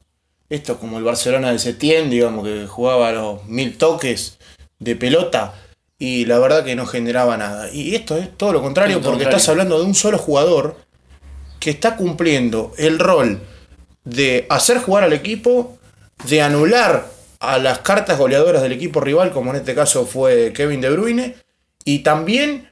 esto 0.49 0.73
es 0.73 0.77
como 0.79 0.97
el 0.97 1.03
Barcelona 1.03 1.51
de 1.51 1.59
Setién, 1.59 2.09
digamos, 2.09 2.45
que 2.45 2.67
jugaba 2.67 3.11
los 3.11 3.45
mil 3.45 3.77
toques 3.77 4.37
de 4.79 4.95
pelota 4.95 5.55
y 5.99 6.23
la 6.23 6.39
verdad 6.39 6.63
que 6.63 6.77
no 6.77 6.85
generaba 6.85 7.35
nada. 7.35 7.69
Y 7.69 7.95
esto 7.95 8.15
es 8.15 8.37
todo 8.37 8.53
lo 8.53 8.61
contrario, 8.61 8.95
todo 8.99 9.11
porque 9.11 9.25
contrario. 9.25 9.37
estás 9.37 9.49
hablando 9.49 9.77
de 9.77 9.85
un 9.85 9.93
solo 9.93 10.19
jugador 10.19 10.77
que 11.59 11.71
está 11.71 11.97
cumpliendo 11.97 12.71
el 12.77 12.97
rol 12.97 13.41
de 14.05 14.45
hacer 14.49 14.77
jugar 14.79 15.03
al 15.03 15.13
equipo, 15.13 15.77
de 16.29 16.41
anular 16.41 17.07
a 17.39 17.57
las 17.59 17.79
cartas 17.79 18.17
goleadoras 18.17 18.61
del 18.61 18.71
equipo 18.71 19.01
rival, 19.01 19.31
como 19.31 19.51
en 19.51 19.57
este 19.57 19.75
caso 19.75 20.05
fue 20.05 20.53
Kevin 20.53 20.81
De 20.81 20.89
Bruyne, 20.89 21.35
y 21.83 21.99
también 21.99 22.69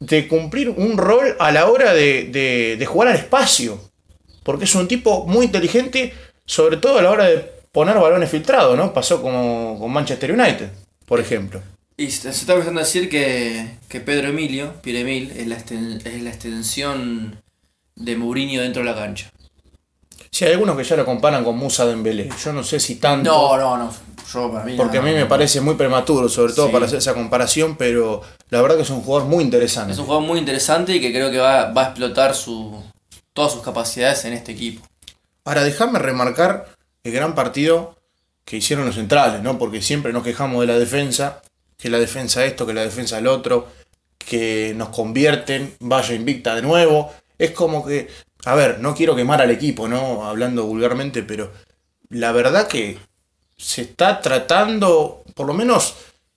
de 0.00 0.28
cumplir 0.28 0.70
un 0.70 0.96
rol 0.96 1.36
a 1.38 1.52
la 1.52 1.66
hora 1.66 1.92
de, 1.92 2.76
de- 2.78 2.86
jugar 2.86 3.08
al 3.08 3.16
espacio. 3.16 3.80
Porque 4.42 4.64
es 4.64 4.74
un 4.74 4.88
tipo 4.88 5.26
muy 5.26 5.46
inteligente, 5.46 6.14
sobre 6.46 6.78
todo 6.78 6.98
a 6.98 7.02
la 7.02 7.10
hora 7.10 7.24
de 7.26 7.38
poner 7.72 7.96
balones 7.98 8.30
filtrados, 8.30 8.76
¿no? 8.76 8.92
Pasó 8.94 9.20
como 9.20 9.76
con 9.78 9.92
Manchester 9.92 10.32
United, 10.32 10.70
por 11.04 11.20
ejemplo. 11.20 11.60
Y 11.96 12.10
se 12.10 12.30
está 12.30 12.52
empezando 12.54 12.80
a 12.80 12.84
decir 12.84 13.08
que, 13.08 13.66
que 13.88 14.00
Pedro 14.00 14.28
Emilio, 14.28 14.74
Pierre 14.82 15.00
Emil, 15.00 15.32
es 15.36 15.46
la, 15.48 15.56
es 15.56 16.22
la 16.22 16.30
extensión 16.30 17.42
de 17.96 18.16
Mourinho 18.16 18.62
dentro 18.62 18.82
de 18.82 18.88
la 18.88 18.94
cancha. 18.96 19.30
Sí, 20.30 20.44
hay 20.44 20.52
algunos 20.52 20.76
que 20.76 20.84
ya 20.84 20.96
lo 20.96 21.04
comparan 21.04 21.42
con 21.44 21.56
Musa 21.56 21.86
Dembélé. 21.86 22.28
Yo 22.44 22.52
no 22.52 22.62
sé 22.62 22.78
si 22.80 22.96
tanto. 22.96 23.30
No, 23.30 23.56
no, 23.56 23.76
no. 23.76 23.92
Yo 24.32 24.52
para 24.52 24.64
mí. 24.64 24.76
Porque 24.76 24.98
a 24.98 25.00
no, 25.00 25.06
mí 25.08 25.14
me 25.14 25.24
parece 25.26 25.60
muy 25.60 25.74
prematuro, 25.74 26.28
sobre 26.28 26.52
todo 26.52 26.66
Sí. 26.66 26.72
para 26.72 26.84
hacer 26.86 26.98
esa 26.98 27.14
comparación, 27.14 27.76
pero 27.76 28.20
la 28.50 28.60
verdad 28.60 28.76
que 28.76 28.82
es 28.82 28.90
un 28.90 29.00
jugador 29.00 29.26
muy 29.26 29.42
interesante. 29.42 29.92
Es 29.92 29.98
un 29.98 30.04
jugador 30.04 30.26
muy 30.26 30.38
interesante 30.38 30.94
y 30.94 31.00
que 31.00 31.10
creo 31.12 31.30
que 31.30 31.38
va, 31.38 31.72
va 31.72 31.82
a 31.82 31.84
explotar 31.86 32.34
su, 32.34 32.82
todas 33.32 33.52
sus 33.52 33.62
capacidades 33.62 34.24
en 34.26 34.34
este 34.34 34.52
equipo. 34.52 34.86
Ahora, 35.44 35.64
déjame 35.64 35.98
remarcar 35.98 36.68
el 37.04 37.12
gran 37.12 37.34
partido 37.34 37.96
que 38.44 38.58
hicieron 38.58 38.84
los 38.84 38.96
centrales, 38.96 39.42
¿no? 39.42 39.58
Porque 39.58 39.80
siempre 39.80 40.12
nos 40.12 40.22
quejamos 40.22 40.60
de 40.60 40.66
la 40.66 40.78
defensa, 40.78 41.40
que 41.78 41.88
la 41.88 41.98
defensa 41.98 42.44
esto, 42.44 42.66
que 42.66 42.74
la 42.74 42.82
defensa 42.82 43.16
el 43.18 43.26
otro, 43.26 43.66
que 44.18 44.74
nos 44.76 44.90
convierten, 44.90 45.74
vaya 45.80 46.14
invicta 46.14 46.54
de 46.54 46.60
nuevo. 46.62 47.12
Es 47.38 47.52
como 47.52 47.86
que, 47.86 48.08
a 48.44 48.54
ver, 48.54 48.80
no 48.80 48.94
quiero 48.94 49.14
quemar 49.16 49.40
al 49.40 49.50
equipo, 49.50 49.88
¿no? 49.88 50.26
Hablando 50.26 50.64
vulgarmente, 50.64 51.22
pero 51.22 51.52
la 52.10 52.32
verdad 52.32 52.68
que 52.68 52.98
se 53.56 53.82
está 53.82 54.20
tratando, 54.20 55.24
por 55.34 55.46
lo 55.46 55.54
menos 55.54 55.94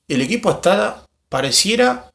el 0.08 0.22
equipo 0.22 0.52
está, 0.52 1.06
pareciera 1.30 2.12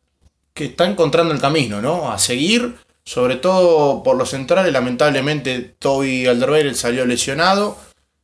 que 0.52 0.66
está 0.66 0.86
encontrando 0.86 1.34
el 1.34 1.40
camino, 1.40 1.80
¿no? 1.80 2.10
A 2.10 2.18
seguir, 2.18 2.76
sobre 3.04 3.36
todo 3.36 4.02
por 4.02 4.16
los 4.16 4.30
centrales, 4.30 4.72
lamentablemente 4.72 5.60
Toby 5.78 6.26
Alderweireld 6.26 6.76
salió 6.76 7.06
lesionado. 7.06 7.78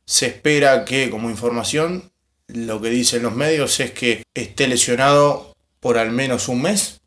Se 0.05 0.27
espera 0.27 0.83
que, 0.83 1.09
como 1.09 1.29
información, 1.29 2.11
lo 2.47 2.81
que 2.81 2.89
dicen 2.89 3.23
los 3.23 3.35
medios 3.35 3.79
es 3.79 3.91
que 3.91 4.23
esté 4.33 4.67
lesionado 4.67 5.55
por 5.79 5.97
al 5.97 6.11
menos 6.11 6.47
un 6.49 6.61
mes. 6.63 7.01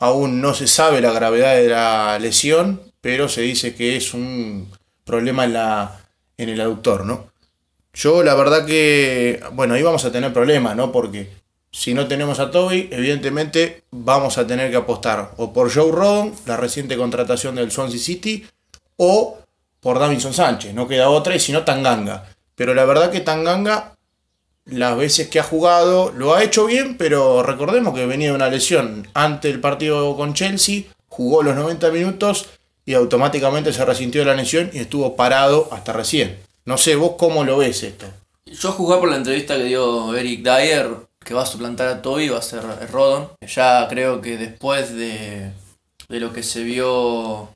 Aún 0.00 0.40
no 0.40 0.54
se 0.54 0.66
sabe 0.66 1.00
la 1.00 1.12
gravedad 1.12 1.54
de 1.54 1.68
la 1.68 2.18
lesión, 2.18 2.80
pero 3.00 3.28
se 3.28 3.42
dice 3.42 3.74
que 3.74 3.96
es 3.96 4.12
un 4.12 4.68
problema 5.04 5.44
en, 5.44 5.52
la, 5.52 6.00
en 6.36 6.48
el 6.48 6.60
aductor, 6.60 7.04
¿no? 7.04 7.30
Yo 7.92 8.22
la 8.22 8.34
verdad 8.34 8.66
que, 8.66 9.40
bueno, 9.52 9.74
ahí 9.74 9.82
vamos 9.82 10.04
a 10.04 10.12
tener 10.12 10.32
problemas, 10.32 10.74
¿no? 10.76 10.90
Porque 10.90 11.30
si 11.72 11.94
no 11.94 12.08
tenemos 12.08 12.40
a 12.40 12.50
Toby, 12.50 12.88
evidentemente 12.90 13.84
vamos 13.90 14.38
a 14.38 14.46
tener 14.46 14.70
que 14.70 14.76
apostar 14.76 15.32
o 15.36 15.52
por 15.52 15.72
Joe 15.72 15.92
Rodon, 15.92 16.34
la 16.46 16.56
reciente 16.56 16.96
contratación 16.96 17.54
del 17.54 17.70
Swansea 17.70 18.00
City, 18.00 18.46
o 18.96 19.38
por 19.80 19.98
Davinson 19.98 20.34
Sánchez, 20.34 20.74
no 20.74 20.88
queda 20.88 21.08
otra, 21.08 21.34
y 21.34 21.40
si 21.40 21.52
no 21.52 21.64
Tanganga. 21.64 22.26
Pero 22.54 22.74
la 22.74 22.84
verdad 22.84 23.10
que 23.10 23.20
Tanganga, 23.20 23.96
las 24.64 24.96
veces 24.96 25.28
que 25.28 25.40
ha 25.40 25.44
jugado, 25.44 26.12
lo 26.12 26.34
ha 26.34 26.42
hecho 26.42 26.66
bien, 26.66 26.96
pero 26.96 27.42
recordemos 27.42 27.94
que 27.94 28.06
venía 28.06 28.28
de 28.28 28.34
una 28.34 28.48
lesión 28.48 29.08
ante 29.14 29.50
el 29.50 29.60
partido 29.60 30.16
con 30.16 30.34
Chelsea, 30.34 30.84
jugó 31.08 31.42
los 31.42 31.56
90 31.56 31.90
minutos 31.90 32.48
y 32.84 32.94
automáticamente 32.94 33.72
se 33.72 33.84
resintió 33.84 34.22
de 34.22 34.26
la 34.26 34.34
lesión 34.34 34.70
y 34.72 34.78
estuvo 34.78 35.16
parado 35.16 35.68
hasta 35.72 35.92
recién. 35.92 36.38
No 36.64 36.78
sé, 36.78 36.96
vos 36.96 37.12
cómo 37.18 37.44
lo 37.44 37.58
ves 37.58 37.82
esto. 37.82 38.06
Yo 38.46 38.72
jugué 38.72 38.98
por 38.98 39.08
la 39.08 39.16
entrevista 39.16 39.56
que 39.56 39.64
dio 39.64 40.14
Eric 40.14 40.42
Dyer, 40.42 40.88
que 41.24 41.34
va 41.34 41.42
a 41.42 41.46
suplantar 41.46 41.88
a 41.88 42.02
Toby, 42.02 42.28
va 42.28 42.38
a 42.38 42.42
ser 42.42 42.62
Rodon. 42.90 43.28
Ya 43.46 43.86
creo 43.88 44.20
que 44.20 44.36
después 44.36 44.94
de, 44.94 45.52
de 46.08 46.20
lo 46.20 46.32
que 46.32 46.42
se 46.42 46.62
vio 46.62 47.50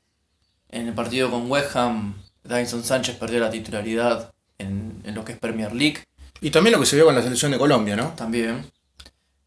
en 0.69 0.87
el 0.87 0.93
partido 0.93 1.29
con 1.31 1.49
West 1.49 1.75
Ham, 1.75 2.15
Davinson 2.43 2.83
Sánchez 2.83 3.17
perdió 3.17 3.39
la 3.39 3.49
titularidad 3.49 4.33
en, 4.57 5.01
en, 5.03 5.15
lo 5.15 5.25
que 5.25 5.33
es 5.33 5.39
Premier 5.39 5.73
League. 5.73 6.03
Y 6.41 6.51
también 6.51 6.73
lo 6.73 6.79
que 6.79 6.85
se 6.85 6.95
vio 6.95 7.05
con 7.05 7.15
la 7.15 7.21
selección 7.21 7.51
de 7.51 7.57
Colombia, 7.57 7.95
¿no? 7.95 8.09
También. 8.15 8.65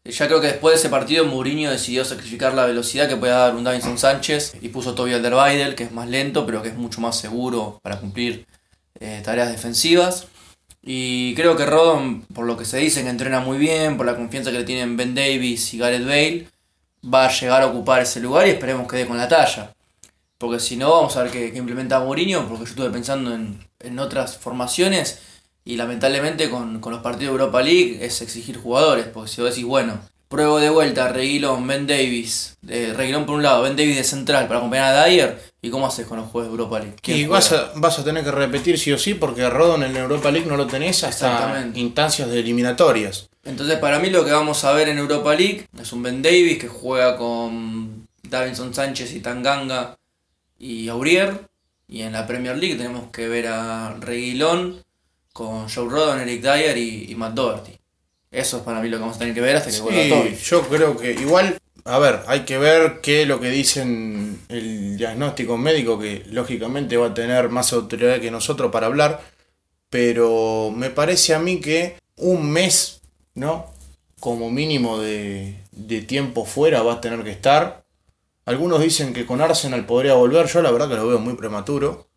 Ya 0.05 0.27
creo 0.27 0.41
que 0.41 0.47
después 0.47 0.73
de 0.73 0.79
ese 0.79 0.89
partido 0.89 1.25
Mourinho 1.25 1.69
decidió 1.69 2.03
sacrificar 2.03 2.53
la 2.53 2.65
velocidad 2.65 3.07
que 3.07 3.15
puede 3.15 3.33
dar 3.33 3.55
un 3.55 3.63
Davinson 3.63 3.97
Sánchez 3.97 4.55
y 4.61 4.69
puso 4.69 4.95
Toby 4.95 5.13
Alderweireld, 5.13 5.75
que 5.75 5.83
es 5.83 5.91
más 5.91 6.07
lento, 6.07 6.45
pero 6.45 6.61
que 6.63 6.69
es 6.69 6.75
mucho 6.75 6.99
más 7.01 7.19
seguro 7.19 7.79
para 7.83 7.99
cumplir 7.99 8.47
eh, 8.99 9.21
tareas 9.23 9.51
defensivas. 9.51 10.27
Y 10.81 11.35
creo 11.35 11.55
que 11.55 11.65
Rodon, 11.65 12.21
por 12.21 12.45
lo 12.45 12.57
que 12.57 12.65
se 12.65 12.77
dice 12.77 13.03
que 13.03 13.09
entrena 13.09 13.41
muy 13.41 13.57
bien, 13.57 13.97
por 13.97 14.05
la 14.05 14.15
confianza 14.15 14.51
que 14.51 14.59
le 14.59 14.63
tienen 14.63 14.97
Ben 14.97 15.13
Davis 15.13 15.73
y 15.73 15.77
Gareth 15.77 16.05
Bale, 16.05 16.47
va 17.03 17.25
a 17.25 17.31
llegar 17.31 17.61
a 17.61 17.67
ocupar 17.67 18.01
ese 18.01 18.19
lugar 18.19 18.47
y 18.47 18.51
esperemos 18.51 18.87
que 18.87 18.97
dé 18.97 19.05
con 19.05 19.17
la 19.17 19.27
talla. 19.27 19.73
Porque 20.37 20.59
si 20.59 20.77
no, 20.77 20.91
vamos 20.91 21.17
a 21.17 21.23
ver 21.23 21.31
qué, 21.31 21.51
implementa 21.55 21.99
Mourinho, 21.99 22.47
porque 22.47 22.63
yo 22.63 22.69
estuve 22.69 22.89
pensando 22.89 23.33
en, 23.33 23.99
otras 23.99 24.37
formaciones 24.37 25.19
y 25.69 25.75
lamentablemente 25.75 26.49
con, 26.49 26.79
con, 26.79 26.91
los 26.91 27.03
partidos 27.03 27.35
de 27.35 27.41
Europa 27.41 27.61
League 27.61 27.99
es 28.01 28.23
exigir 28.23 28.57
jugadores, 28.57 29.05
porque 29.05 29.29
si 29.29 29.39
vos 29.39 29.51
decís, 29.51 29.65
bueno, 29.65 29.99
pruebo 30.27 30.59
de 30.59 30.71
vuelta 30.71 31.09
Reguilón, 31.09 31.67
Ben 31.67 31.85
Davis, 31.85 32.57
eh, 32.67 32.91
Reguilón 32.97 33.27
por 33.27 33.35
un 33.35 33.43
lado, 33.43 33.61
Ben 33.61 33.75
Davis 33.75 33.95
de 33.95 34.03
central 34.03 34.47
para 34.47 34.61
acompañar 34.61 34.95
a 34.95 35.05
Dyer, 35.05 35.39
¿y 35.61 35.69
cómo 35.69 35.85
haces 35.85 36.07
con 36.07 36.17
los 36.17 36.27
juegos 36.31 36.47
de 36.47 36.51
Europa 36.53 36.79
League? 36.79 36.95
Y 37.05 37.27
vas 37.27 37.51
a, 37.51 37.71
vas 37.75 37.99
a, 37.99 38.03
tener 38.03 38.23
que 38.23 38.31
repetir 38.31 38.79
sí 38.79 38.91
o 38.91 38.97
sí, 38.97 39.13
porque 39.13 39.47
Rodon 39.47 39.83
en 39.83 39.95
Europa 39.95 40.31
League 40.31 40.47
no 40.47 40.57
lo 40.57 40.65
tenés 40.65 41.03
hasta 41.03 41.69
instancias 41.75 42.31
de 42.31 42.39
eliminatorias. 42.39 43.29
Entonces, 43.43 43.77
para 43.77 43.99
mí 43.99 44.09
lo 44.09 44.25
que 44.25 44.31
vamos 44.31 44.63
a 44.63 44.73
ver 44.73 44.89
en 44.89 44.97
Europa 44.97 45.35
League 45.35 45.67
es 45.79 45.93
un 45.93 46.01
Ben 46.01 46.23
Davis 46.23 46.57
que 46.57 46.67
juega 46.67 47.15
con 47.15 48.07
Davinson 48.23 48.73
Sánchez 48.73 49.13
y 49.13 49.19
Tanganga 49.19 49.99
y 50.57 50.89
Aurier. 50.89 51.47
Y 51.87 52.01
en 52.01 52.13
la 52.13 52.25
Premier 52.25 52.57
League 52.57 52.75
tenemos 52.75 53.11
que 53.11 53.27
ver 53.27 53.47
a 53.47 53.95
Reguilón 53.99 54.83
con 55.39 55.69
Joe 55.69 55.87
Rodon, 55.87 56.19
Eric 56.19 56.41
Dyer 56.41 56.77
y, 56.77 57.15
Matt 57.15 57.33
Doherty. 57.33 57.71
Eso 58.29 58.57
es 58.57 58.63
para 58.63 58.81
mí 58.81 58.89
lo 58.89 58.97
que 58.97 59.01
vamos 59.01 59.15
a 59.15 59.19
tener 59.19 59.33
que 59.33 59.39
ver 59.39 59.55
hasta 59.55 59.71
que 59.71 59.79
vuelva 59.79 60.09
todo. 60.09 60.27
Yo 60.27 60.61
creo 60.67 60.97
que 60.97 61.13
igual, 61.13 61.57
a 61.85 61.97
ver, 61.97 62.19
hay 62.27 62.41
que 62.41 62.57
ver 62.57 62.99
qué 63.01 63.21
es 63.21 63.27
lo 63.29 63.39
que 63.39 63.49
dicen 63.49 64.37
el 64.49 64.97
diagnóstico 64.97 65.57
médico, 65.57 65.97
que 65.97 66.25
lógicamente 66.29 66.97
va 66.97 67.07
a 67.07 67.13
tener 67.13 67.47
más 67.47 67.71
autoridad 67.71 68.19
que 68.19 68.31
nosotros 68.31 68.69
para 68.69 68.87
hablar. 68.87 69.21
Pero 69.89 70.73
me 70.75 70.89
parece 70.89 71.33
a 71.33 71.39
mí 71.39 71.61
que 71.61 71.95
un 72.17 72.51
mes, 72.51 72.99
¿no? 73.33 73.65
Como 74.19 74.51
mínimo 74.51 74.99
de, 74.99 75.55
de 75.71 76.01
tiempo 76.01 76.43
fuera 76.43 76.83
va 76.83 76.95
a 76.95 77.01
tener 77.01 77.23
que 77.23 77.31
estar 77.31 77.85
algunos 78.49 78.81
dicen 78.81 79.13
que 79.13 79.27
con 79.27 79.41
Arsenal 79.41 79.85
podría 79.85 80.15
volver, 80.15 80.47
yo 80.47 80.63
la 80.63 80.71
verdad 80.71 80.89
que 80.89 80.95
lo 80.95 81.07
veo 81.07 81.19
muy 81.19 81.35
prematuro. 81.35 82.08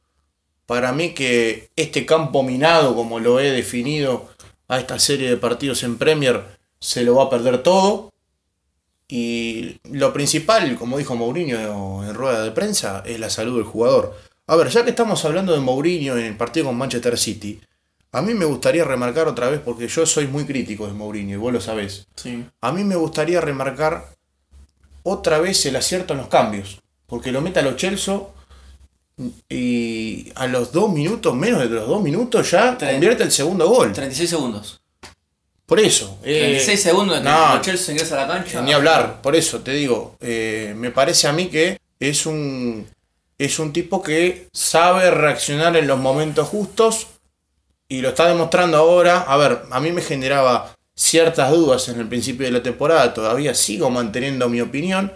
Para 0.66 0.92
mí 0.92 1.14
que 1.14 1.70
este 1.76 2.06
campo 2.06 2.42
minado, 2.42 2.94
como 2.94 3.18
lo 3.18 3.40
he 3.40 3.50
definido 3.50 4.30
a 4.68 4.78
esta 4.78 4.98
serie 4.98 5.28
de 5.28 5.36
partidos 5.36 5.82
en 5.82 5.98
Premier, 5.98 6.42
se 6.78 7.02
lo 7.02 7.16
va 7.16 7.24
a 7.24 7.30
perder 7.30 7.62
todo. 7.62 8.10
Y 9.08 9.76
lo 9.90 10.12
principal, 10.12 10.76
como 10.76 10.96
dijo 10.96 11.14
Mourinho 11.14 12.02
en 12.04 12.14
rueda 12.14 12.42
de 12.42 12.50
prensa, 12.50 13.02
es 13.04 13.20
la 13.20 13.28
salud 13.28 13.56
del 13.56 13.64
jugador. 13.64 14.16
A 14.46 14.56
ver, 14.56 14.68
ya 14.68 14.84
que 14.84 14.90
estamos 14.90 15.24
hablando 15.24 15.52
de 15.52 15.60
Mourinho 15.60 16.16
en 16.16 16.24
el 16.24 16.36
partido 16.36 16.66
con 16.66 16.78
Manchester 16.78 17.18
City, 17.18 17.60
a 18.12 18.22
mí 18.22 18.34
me 18.34 18.44
gustaría 18.44 18.84
remarcar 18.84 19.28
otra 19.28 19.50
vez, 19.50 19.60
porque 19.60 19.88
yo 19.88 20.06
soy 20.06 20.26
muy 20.26 20.44
crítico 20.44 20.86
de 20.86 20.92
Mourinho, 20.92 21.34
y 21.34 21.38
vos 21.38 21.52
lo 21.52 21.60
sabés. 21.60 22.06
Sí. 22.16 22.44
A 22.60 22.72
mí 22.72 22.84
me 22.84 22.94
gustaría 22.96 23.40
remarcar 23.40 24.14
otra 25.02 25.38
vez 25.38 25.64
el 25.66 25.76
acierto 25.76 26.14
en 26.14 26.20
los 26.20 26.28
cambios. 26.28 26.80
Porque 27.06 27.32
lo 27.32 27.42
mete 27.42 27.60
a 27.60 27.62
los 27.62 27.76
Chelsea 27.76 28.18
y 29.48 30.32
a 30.34 30.46
los 30.46 30.72
dos 30.72 30.90
minutos, 30.90 31.34
menos 31.34 31.60
de 31.60 31.68
los 31.68 31.88
dos 31.88 32.02
minutos, 32.02 32.50
ya 32.50 32.76
convierte 32.76 33.22
el 33.22 33.32
segundo 33.32 33.68
gol. 33.68 33.92
36 33.92 34.30
segundos. 34.30 34.80
Por 35.66 35.80
eso. 35.80 36.18
36 36.22 36.68
eh, 36.68 36.82
segundos 36.82 37.16
de 37.16 37.22
que 37.22 37.28
no, 37.28 37.54
los 37.54 37.62
Chelsea 37.62 37.94
ingresa 37.94 38.22
a 38.22 38.26
la 38.26 38.34
cancha. 38.34 38.60
Ni 38.60 38.72
hablar, 38.72 39.22
por 39.22 39.34
eso 39.34 39.60
te 39.60 39.72
digo. 39.72 40.16
Eh, 40.20 40.74
me 40.76 40.90
parece 40.90 41.28
a 41.28 41.32
mí 41.32 41.46
que 41.46 41.78
es 41.98 42.26
un, 42.26 42.86
es 43.38 43.58
un 43.58 43.72
tipo 43.72 44.02
que 44.02 44.48
sabe 44.52 45.10
reaccionar 45.10 45.76
en 45.76 45.86
los 45.86 45.98
momentos 45.98 46.48
justos 46.48 47.06
y 47.88 48.00
lo 48.00 48.10
está 48.10 48.28
demostrando 48.28 48.76
ahora. 48.76 49.20
A 49.20 49.36
ver, 49.36 49.62
a 49.70 49.80
mí 49.80 49.92
me 49.92 50.02
generaba 50.02 50.76
ciertas 50.94 51.50
dudas 51.50 51.88
en 51.88 52.00
el 52.00 52.08
principio 52.08 52.46
de 52.46 52.52
la 52.52 52.62
temporada, 52.62 53.14
todavía 53.14 53.54
sigo 53.54 53.90
manteniendo 53.90 54.48
mi 54.48 54.60
opinión. 54.60 55.12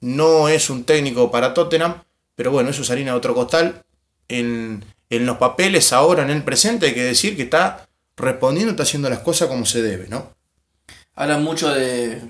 No 0.00 0.48
es 0.48 0.68
un 0.70 0.84
técnico 0.84 1.30
para 1.30 1.54
Tottenham, 1.54 2.02
pero 2.34 2.50
bueno, 2.50 2.70
eso 2.70 2.82
es 2.82 2.90
harina 2.90 3.12
de 3.12 3.18
otro 3.18 3.34
costal. 3.34 3.82
En, 4.28 4.84
los 5.10 5.36
papeles 5.36 5.92
ahora, 5.92 6.24
en 6.24 6.30
el 6.30 6.42
presente, 6.42 6.86
hay 6.86 6.94
que 6.94 7.04
decir 7.04 7.36
que 7.36 7.42
está 7.42 7.88
respondiendo, 8.16 8.72
está 8.72 8.82
haciendo 8.82 9.08
las 9.08 9.20
cosas 9.20 9.46
como 9.46 9.64
se 9.64 9.80
debe, 9.80 10.08
¿no? 10.08 10.34
Hablan 11.14 11.44
mucho 11.44 11.72
de, 11.72 12.20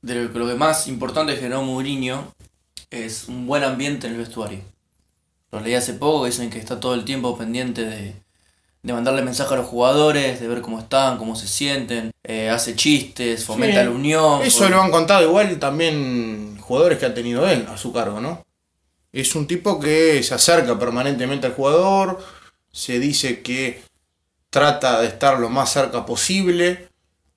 de 0.00 0.14
lo, 0.14 0.32
que 0.48 0.54
más 0.54 0.88
importante 0.88 1.36
generó 1.36 1.62
Mourinho 1.62 2.32
es 2.90 3.28
un 3.28 3.46
buen 3.46 3.64
ambiente 3.64 4.06
en 4.06 4.14
el 4.14 4.20
vestuario. 4.20 4.60
Lo 5.50 5.60
leí 5.60 5.74
hace 5.74 5.92
poco, 5.92 6.24
dicen 6.24 6.48
que 6.48 6.58
está 6.58 6.80
todo 6.80 6.94
el 6.94 7.04
tiempo 7.04 7.36
pendiente 7.36 7.84
de, 7.84 8.14
de 8.82 8.92
mandarle 8.92 9.22
mensajes 9.22 9.52
a 9.52 9.56
los 9.56 9.66
jugadores, 9.66 10.40
de 10.40 10.48
ver 10.48 10.60
cómo 10.60 10.80
están, 10.80 11.18
cómo 11.18 11.36
se 11.36 11.46
sienten, 11.46 12.10
eh, 12.24 12.50
hace 12.50 12.74
chistes, 12.74 13.44
fomenta 13.44 13.84
la 13.84 13.90
unión. 13.90 14.42
Eso 14.42 14.68
lo 14.68 14.80
han 14.80 14.90
contado 14.90 15.22
igual 15.22 15.58
también 15.58 16.58
jugadores 16.60 16.98
que 16.98 17.06
ha 17.06 17.14
tenido 17.14 17.48
él 17.48 17.66
a 17.70 17.76
su 17.76 17.92
cargo, 17.92 18.20
¿no? 18.20 18.44
Es 19.12 19.34
un 19.34 19.46
tipo 19.46 19.78
que 19.78 20.22
se 20.22 20.34
acerca 20.34 20.78
permanentemente 20.78 21.46
al 21.46 21.54
jugador, 21.54 22.18
se 22.72 22.98
dice 22.98 23.42
que 23.42 23.82
trata 24.50 25.00
de 25.00 25.08
estar 25.08 25.38
lo 25.38 25.50
más 25.50 25.72
cerca 25.72 26.06
posible. 26.06 26.88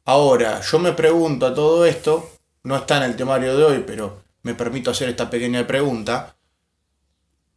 Ahora, 0.06 0.62
yo 0.62 0.80
me 0.80 0.94
pregunto 0.94 1.46
a 1.46 1.54
todo 1.54 1.86
esto, 1.86 2.32
no 2.64 2.78
está 2.78 2.98
en 2.98 3.04
el 3.04 3.16
temario 3.16 3.58
de 3.58 3.64
hoy, 3.64 3.84
pero 3.86 4.24
me 4.44 4.54
permito 4.54 4.92
hacer 4.92 5.10
esta 5.10 5.30
pequeña 5.30 5.68
pregunta. 5.68 6.36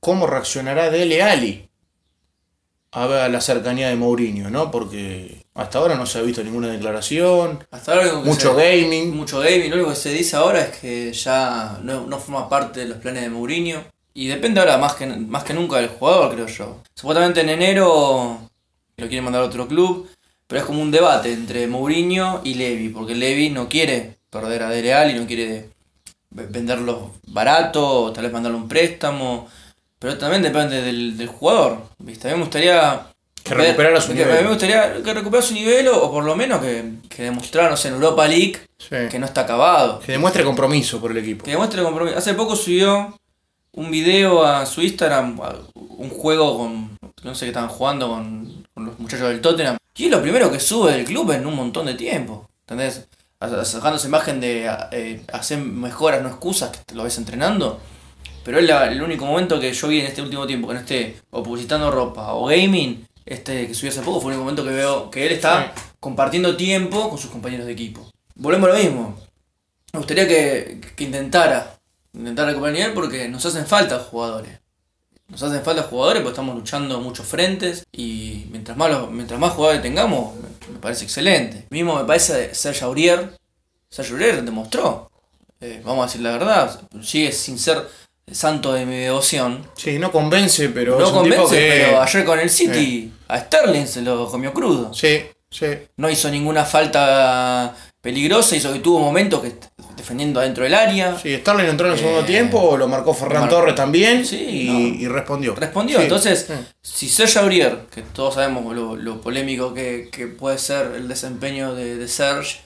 ¿Cómo 0.00 0.26
reaccionará 0.26 0.90
Dele 0.90 1.22
Ali 1.22 1.68
a 2.92 3.28
la 3.28 3.40
cercanía 3.40 3.88
de 3.88 3.96
Mourinho, 3.96 4.50
¿no? 4.50 4.70
Porque 4.70 5.44
hasta 5.54 5.78
ahora 5.78 5.94
no 5.94 6.06
se 6.06 6.18
ha 6.18 6.22
visto 6.22 6.42
ninguna 6.42 6.68
declaración, 6.68 7.64
hasta 7.70 7.92
ahora 7.92 8.14
mucho 8.14 8.54
gaming. 8.54 9.14
Mucho 9.14 9.40
gaming, 9.40 9.70
lo 9.70 9.76
único 9.76 9.90
que 9.90 9.96
se 9.96 10.10
dice 10.10 10.36
ahora 10.36 10.62
es 10.62 10.78
que 10.78 11.12
ya 11.12 11.78
no, 11.82 12.18
forma 12.18 12.48
parte 12.48 12.80
de 12.80 12.86
los 12.86 12.98
planes 12.98 13.22
de 13.22 13.30
Mourinho. 13.30 13.84
Y 14.14 14.26
depende 14.28 14.60
ahora 14.60 14.78
más 14.78 14.94
que, 14.94 15.06
más 15.06 15.44
que 15.44 15.54
nunca 15.54 15.76
del 15.76 15.88
jugador, 15.88 16.34
creo 16.34 16.46
yo. 16.46 16.82
Supuestamente 16.94 17.40
en 17.40 17.50
enero 17.50 18.40
lo 18.96 19.06
quieren 19.06 19.24
mandar 19.24 19.42
a 19.42 19.46
otro 19.46 19.68
club, 19.68 20.08
pero 20.46 20.60
es 20.60 20.66
como 20.66 20.82
un 20.82 20.90
debate 20.90 21.32
entre 21.32 21.66
Mourinho 21.66 22.40
y 22.44 22.54
Levy, 22.54 22.88
porque 22.88 23.14
Levy 23.14 23.50
no 23.50 23.68
quiere 23.68 24.16
perder 24.30 24.62
a 24.64 24.70
Dele 24.70 25.12
y 25.12 25.18
no 25.18 25.26
quiere 25.26 25.70
venderlo 26.30 27.12
barato, 27.28 28.02
o 28.04 28.12
tal 28.12 28.24
vez 28.24 28.32
mandarle 28.32 28.58
un 28.58 28.68
préstamo. 28.68 29.48
Pero 29.98 30.16
también 30.16 30.42
depende 30.42 30.80
del, 30.80 31.26
jugador. 31.26 31.82
¿viste? 31.98 32.28
A 32.28 32.32
mí 32.32 32.38
me 32.38 32.44
gustaría. 32.44 33.06
Que 33.42 33.54
recuperara 33.54 34.00
su 34.00 34.12
nivel. 34.12 34.30
A 34.30 34.36
mí 34.36 34.42
me 34.42 34.48
gustaría 34.50 35.02
que 35.02 35.14
recuperara 35.14 35.46
su 35.46 35.54
nivel 35.54 35.88
o, 35.88 36.10
por 36.10 36.24
lo 36.24 36.36
menos 36.36 36.60
que, 36.60 36.84
que 37.08 37.24
demostrara, 37.24 37.70
no 37.70 37.76
sé, 37.76 37.88
en 37.88 37.94
Europa 37.94 38.28
League 38.28 38.60
que 39.10 39.18
no 39.18 39.26
está 39.26 39.42
acabado. 39.42 40.00
Que 40.00 40.12
demuestre 40.12 40.44
compromiso 40.44 41.00
por 41.00 41.10
el 41.10 41.18
equipo. 41.18 41.44
Que 41.44 41.52
demuestre 41.52 41.82
compromiso. 41.82 42.16
Hace 42.16 42.34
poco 42.34 42.56
subió 42.56 43.18
un 43.72 43.90
video 43.90 44.44
a 44.44 44.66
su 44.66 44.82
Instagram, 44.82 45.40
un 45.74 46.10
juego 46.10 46.58
con. 46.58 46.98
No 47.24 47.34
sé 47.34 47.46
qué 47.46 47.50
estaban 47.50 47.68
jugando 47.68 48.08
con, 48.08 48.66
con 48.74 48.86
los 48.86 48.98
muchachos 48.98 49.28
del 49.28 49.40
Tottenham. 49.40 49.76
Y 49.96 50.04
es 50.04 50.10
lo 50.10 50.22
primero 50.22 50.50
que 50.52 50.60
sube 50.60 50.92
del 50.92 51.04
club 51.04 51.32
en 51.32 51.46
un 51.46 51.56
montón 51.56 51.86
de 51.86 51.94
tiempo. 51.94 52.48
¿Entendés? 52.60 53.08
sacando 53.40 53.96
esa 53.96 54.08
imagen 54.08 54.40
de 54.40 54.70
eh, 54.90 55.22
hacer 55.32 55.58
mejoras, 55.58 56.22
no 56.22 56.28
excusas, 56.28 56.70
que 56.86 56.94
lo 56.94 57.04
ves 57.04 57.18
entrenando. 57.18 57.80
Pero 58.44 58.58
es 58.58 58.68
el 58.68 59.02
único 59.02 59.26
momento 59.26 59.60
que 59.60 59.72
yo 59.72 59.88
vi 59.88 60.00
en 60.00 60.06
este 60.06 60.22
último 60.22 60.46
tiempo 60.46 60.68
que 60.68 60.74
no 60.74 60.80
esté 60.80 61.20
o 61.30 61.42
publicitando 61.42 61.90
ropa 61.90 62.32
o 62.32 62.46
gaming, 62.46 63.06
este 63.26 63.66
que 63.66 63.74
subió 63.74 63.90
hace 63.90 64.00
poco, 64.00 64.20
fue 64.20 64.32
el 64.32 64.38
único 64.38 64.44
momento 64.44 64.64
que 64.64 64.74
veo 64.74 65.10
que 65.10 65.26
él 65.26 65.32
está 65.32 65.72
compartiendo 66.00 66.56
tiempo 66.56 67.10
con 67.10 67.18
sus 67.18 67.30
compañeros 67.30 67.66
de 67.66 67.72
equipo. 67.72 68.10
Volvemos 68.34 68.70
a 68.70 68.72
lo 68.72 68.78
mismo. 68.78 69.18
Me 69.92 69.98
gustaría 69.98 70.26
que, 70.26 70.80
que 70.96 71.04
intentara, 71.04 71.77
intentara 72.18 72.48
recuperar 72.48 72.74
nivel 72.74 72.92
porque 72.92 73.28
nos 73.28 73.44
hacen 73.46 73.66
falta 73.66 73.98
jugadores. 73.98 74.58
Nos 75.28 75.42
hacen 75.42 75.62
falta 75.62 75.82
jugadores 75.82 76.22
porque 76.22 76.32
estamos 76.32 76.54
luchando 76.54 77.00
muchos 77.00 77.26
frentes 77.26 77.86
y 77.92 78.46
mientras 78.50 78.76
más, 78.76 79.10
mientras 79.10 79.38
más 79.38 79.52
jugadores 79.52 79.82
tengamos, 79.82 80.34
me, 80.72 80.78
parece 80.78 81.04
excelente. 81.04 81.66
Mismo 81.70 81.96
me 81.96 82.04
parece 82.04 82.54
Serge 82.54 82.84
Aurier. 82.84 83.30
Serge 83.90 84.12
Aurier 84.12 84.42
demostró, 84.42 85.10
eh, 85.60 85.82
vamos 85.84 86.04
a 86.04 86.06
decir 86.06 86.22
la 86.22 86.32
verdad, 86.32 86.80
sigue 87.02 87.32
sin 87.32 87.58
ser 87.58 87.86
santo 88.30 88.72
de 88.72 88.86
mi 88.86 88.96
devoción. 88.96 89.66
Sí, 89.76 89.98
no 89.98 90.10
convence, 90.10 90.68
pero. 90.70 90.98
No 90.98 91.12
convence, 91.12 91.56
pero 91.56 92.00
ayer 92.00 92.24
con 92.24 92.38
el 92.40 92.50
City 92.50 93.12
a 93.28 93.40
Sterling 93.40 93.86
se 93.86 94.02
lo 94.02 94.30
comió 94.30 94.52
crudo. 94.52 94.92
Sí, 94.94 95.22
sí. 95.50 95.66
No 95.96 96.08
hizo 96.10 96.30
ninguna 96.30 96.64
falta 96.64 97.74
peligrosa, 98.00 98.56
hizo 98.56 98.72
que 98.72 98.80
tuvo 98.80 99.00
momentos 99.00 99.42
que 99.42 99.52
defendiendo 100.08 100.40
adentro 100.40 100.64
del 100.64 100.74
área. 100.74 101.18
Sí, 101.18 101.36
Sterling 101.36 101.66
entró 101.66 101.86
en 101.86 101.92
el 101.92 101.98
segundo 101.98 102.22
eh, 102.22 102.24
tiempo, 102.24 102.78
lo 102.78 102.88
marcó 102.88 103.12
Ferran 103.12 103.48
Torres 103.48 103.74
también 103.74 104.24
y, 104.32 105.06
respondió. 105.06 105.54
Respondió, 105.54 106.00
entonces, 106.00 106.48
si 106.80 107.08
Serge 107.08 107.38
Aurier, 107.38 107.86
que 107.94 108.00
todos 108.02 108.34
sabemos 108.34 108.74
lo, 108.74 109.20
polémico 109.20 109.74
que, 109.74 110.34
puede 110.38 110.58
ser 110.58 110.92
el 110.96 111.08
desempeño 111.08 111.74
de, 111.74 111.96
de 111.96 112.08
Serge, 112.08 112.60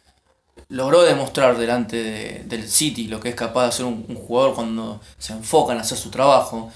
logró 0.68 1.02
demostrar 1.02 1.58
delante 1.58 2.44
del 2.46 2.68
City 2.68 3.08
lo 3.08 3.18
que 3.18 3.30
es 3.30 3.34
capaz 3.34 3.62
de 3.62 3.68
hacer 3.68 3.86
un, 3.86 4.14
jugador 4.14 4.54
cuando 4.54 5.00
se 5.18 5.32
enfoca 5.32 5.72
en 5.72 5.80
hacer 5.80 5.98
su 5.98 6.10
trabajo. 6.10 6.72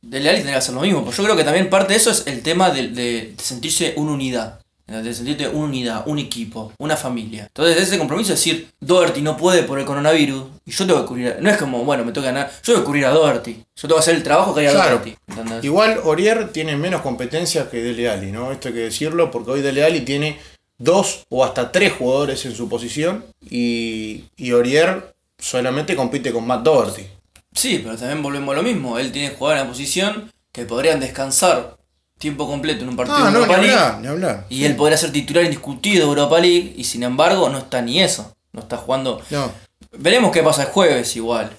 Dele 0.00 0.30
Alli 0.30 0.38
tendría 0.38 0.54
que 0.54 0.58
hacer 0.58 0.74
lo 0.74 0.80
mismo, 0.80 1.04
pero 1.04 1.14
yo 1.14 1.24
creo 1.24 1.36
que 1.36 1.44
también 1.44 1.68
parte 1.68 1.92
de 1.92 1.98
eso 1.98 2.10
es 2.10 2.26
el 2.26 2.42
tema 2.42 2.70
de, 2.70 3.34
sentirse 3.38 3.92
una 3.96 4.12
unidad. 4.12 4.59
De 4.90 5.14
sentirte 5.14 5.46
una 5.46 5.66
unidad, 5.66 6.02
un 6.06 6.18
equipo, 6.18 6.72
una 6.78 6.96
familia. 6.96 7.44
Entonces 7.44 7.80
ese 7.80 7.96
compromiso 7.96 8.32
es 8.32 8.40
decir, 8.40 8.68
Doherty 8.80 9.22
no 9.22 9.36
puede 9.36 9.62
por 9.62 9.78
el 9.78 9.84
coronavirus 9.84 10.44
y 10.66 10.72
yo 10.72 10.84
tengo 10.84 11.02
que 11.02 11.06
cubrir, 11.06 11.36
no 11.40 11.48
es 11.48 11.56
como, 11.58 11.84
bueno, 11.84 12.04
me 12.04 12.10
toca 12.10 12.26
ganar, 12.26 12.50
yo 12.50 12.72
tengo 12.72 12.80
que 12.80 12.86
cubrir 12.86 13.06
a 13.06 13.10
Doherty, 13.10 13.52
yo 13.52 13.82
tengo 13.82 13.94
que 13.94 14.00
hacer 14.00 14.16
el 14.16 14.24
trabajo 14.24 14.52
que 14.52 14.62
hay 14.62 14.66
a 14.66 14.72
Doherty. 14.72 15.16
Igual 15.62 16.00
Orier 16.02 16.50
tiene 16.50 16.76
menos 16.76 17.02
competencia 17.02 17.70
que 17.70 17.80
Dele 17.80 18.10
Alli, 18.10 18.32
¿no? 18.32 18.50
Esto 18.50 18.68
hay 18.68 18.74
que 18.74 18.80
decirlo 18.80 19.30
porque 19.30 19.52
hoy 19.52 19.62
Dele 19.62 19.84
Alli 19.84 20.00
tiene 20.00 20.40
dos 20.78 21.24
o 21.28 21.44
hasta 21.44 21.70
tres 21.70 21.92
jugadores 21.92 22.44
en 22.46 22.56
su 22.56 22.68
posición 22.68 23.24
y, 23.48 24.24
y 24.36 24.52
Orier 24.52 25.14
solamente 25.38 25.94
compite 25.94 26.32
con 26.32 26.46
Matt 26.46 26.64
Doherty. 26.64 27.06
Sí, 27.54 27.80
pero 27.84 27.96
también 27.96 28.22
volvemos 28.22 28.52
a 28.52 28.56
lo 28.56 28.62
mismo. 28.62 28.98
Él 28.98 29.12
tiene 29.12 29.30
jugadores 29.30 29.62
en 29.62 29.68
la 29.68 29.72
posición 29.72 30.32
que 30.52 30.64
podrían 30.64 31.00
descansar 31.00 31.76
tiempo 32.20 32.46
completo 32.46 32.84
en 32.84 32.90
un 32.90 32.96
partido 32.96 33.18
ah, 33.18 33.30
de 33.30 33.36
Europa 33.36 33.56
ni 33.56 33.66
League. 33.66 33.80
Hablar, 33.80 34.00
ni 34.00 34.06
hablar. 34.06 34.46
Y 34.48 34.64
él 34.64 34.76
podría 34.76 34.96
ser 34.96 35.10
titular 35.10 35.42
indiscutido 35.42 36.04
de 36.04 36.10
Europa 36.10 36.38
League 36.38 36.74
y 36.76 36.84
sin 36.84 37.02
embargo 37.02 37.48
no 37.48 37.58
está 37.58 37.82
ni 37.82 38.00
eso. 38.00 38.36
No 38.52 38.60
está 38.60 38.76
jugando. 38.76 39.20
No. 39.30 39.50
Veremos 39.92 40.30
qué 40.30 40.42
pasa 40.42 40.62
el 40.62 40.68
jueves 40.68 41.16
igual. 41.16 41.50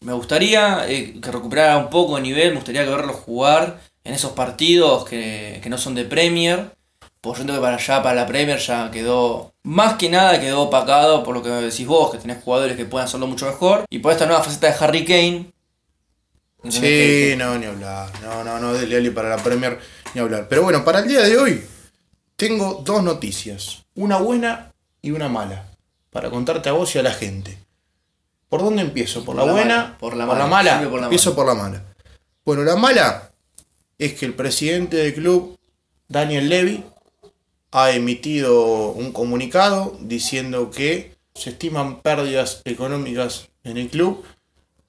Me 0.00 0.12
gustaría 0.12 0.88
eh, 0.88 1.20
que 1.20 1.30
recuperara 1.30 1.76
un 1.76 1.90
poco 1.90 2.16
de 2.16 2.22
nivel, 2.22 2.50
me 2.50 2.56
gustaría 2.56 2.82
verlo 2.82 3.12
jugar 3.12 3.80
en 4.02 4.14
esos 4.14 4.32
partidos 4.32 5.04
que, 5.04 5.60
que 5.62 5.68
no 5.68 5.76
son 5.76 5.94
de 5.94 6.04
Premier 6.04 6.72
por 7.20 7.36
yo 7.36 7.44
que 7.44 7.60
para 7.60 7.76
allá, 7.76 8.02
para 8.02 8.14
la 8.14 8.26
Premier, 8.26 8.58
ya 8.58 8.90
quedó. 8.90 9.52
Más 9.62 9.94
que 9.94 10.08
nada 10.08 10.40
quedó 10.40 10.62
opacado 10.62 11.22
por 11.22 11.34
lo 11.34 11.42
que 11.42 11.50
decís 11.50 11.86
vos, 11.86 12.10
que 12.10 12.18
tenés 12.18 12.42
jugadores 12.42 12.76
que 12.76 12.86
pueden 12.86 13.06
hacerlo 13.06 13.26
mucho 13.26 13.46
mejor. 13.46 13.84
Y 13.90 13.98
por 13.98 14.12
esta 14.12 14.24
nueva 14.26 14.42
faceta 14.42 14.68
de 14.68 14.84
Harry 14.84 15.04
Kane. 15.04 15.52
Sí, 16.68 17.34
no, 17.38 17.58
ni 17.58 17.66
hablar. 17.66 18.10
No, 18.22 18.44
no, 18.44 18.58
no, 18.58 18.72
Dele 18.74 18.96
Ali 18.96 19.10
para 19.10 19.30
la 19.30 19.42
Premier, 19.42 19.78
ni 20.14 20.20
hablar. 20.20 20.46
Pero 20.48 20.62
bueno, 20.62 20.84
para 20.84 21.00
el 21.00 21.08
día 21.08 21.22
de 21.22 21.38
hoy, 21.38 21.64
tengo 22.36 22.82
dos 22.84 23.02
noticias. 23.02 23.84
Una 23.94 24.18
buena 24.18 24.72
y 25.00 25.10
una 25.12 25.28
mala. 25.28 25.66
Para 26.10 26.30
contarte 26.30 26.68
a 26.68 26.72
vos 26.72 26.94
y 26.94 26.98
a 26.98 27.02
la 27.02 27.12
gente. 27.12 27.56
¿Por 28.48 28.62
dónde 28.62 28.82
empiezo? 28.82 29.24
¿Por, 29.24 29.36
la, 29.36 29.44
buena? 29.44 29.96
Por 29.98 30.16
la 30.16 30.26
mala. 30.26 30.80
Por 30.90 31.00
la 31.00 31.06
empiezo 31.06 31.34
por 31.34 31.46
la 31.46 31.54
mala. 31.54 31.84
Bueno, 32.44 32.64
la 32.64 32.76
mala 32.76 33.30
es 33.96 34.14
que 34.14 34.26
el 34.26 34.34
presidente 34.34 34.96
del 34.96 35.14
club, 35.14 35.58
Daniel 36.08 36.48
Levy, 36.48 36.84
ha 37.70 37.92
emitido 37.92 38.90
un 38.90 39.12
comunicado 39.12 39.96
diciendo 40.00 40.70
que 40.70 41.14
se 41.34 41.50
estiman 41.50 42.00
pérdidas 42.00 42.62
económicas 42.64 43.48
en 43.62 43.76
el 43.76 43.88
club 43.88 44.24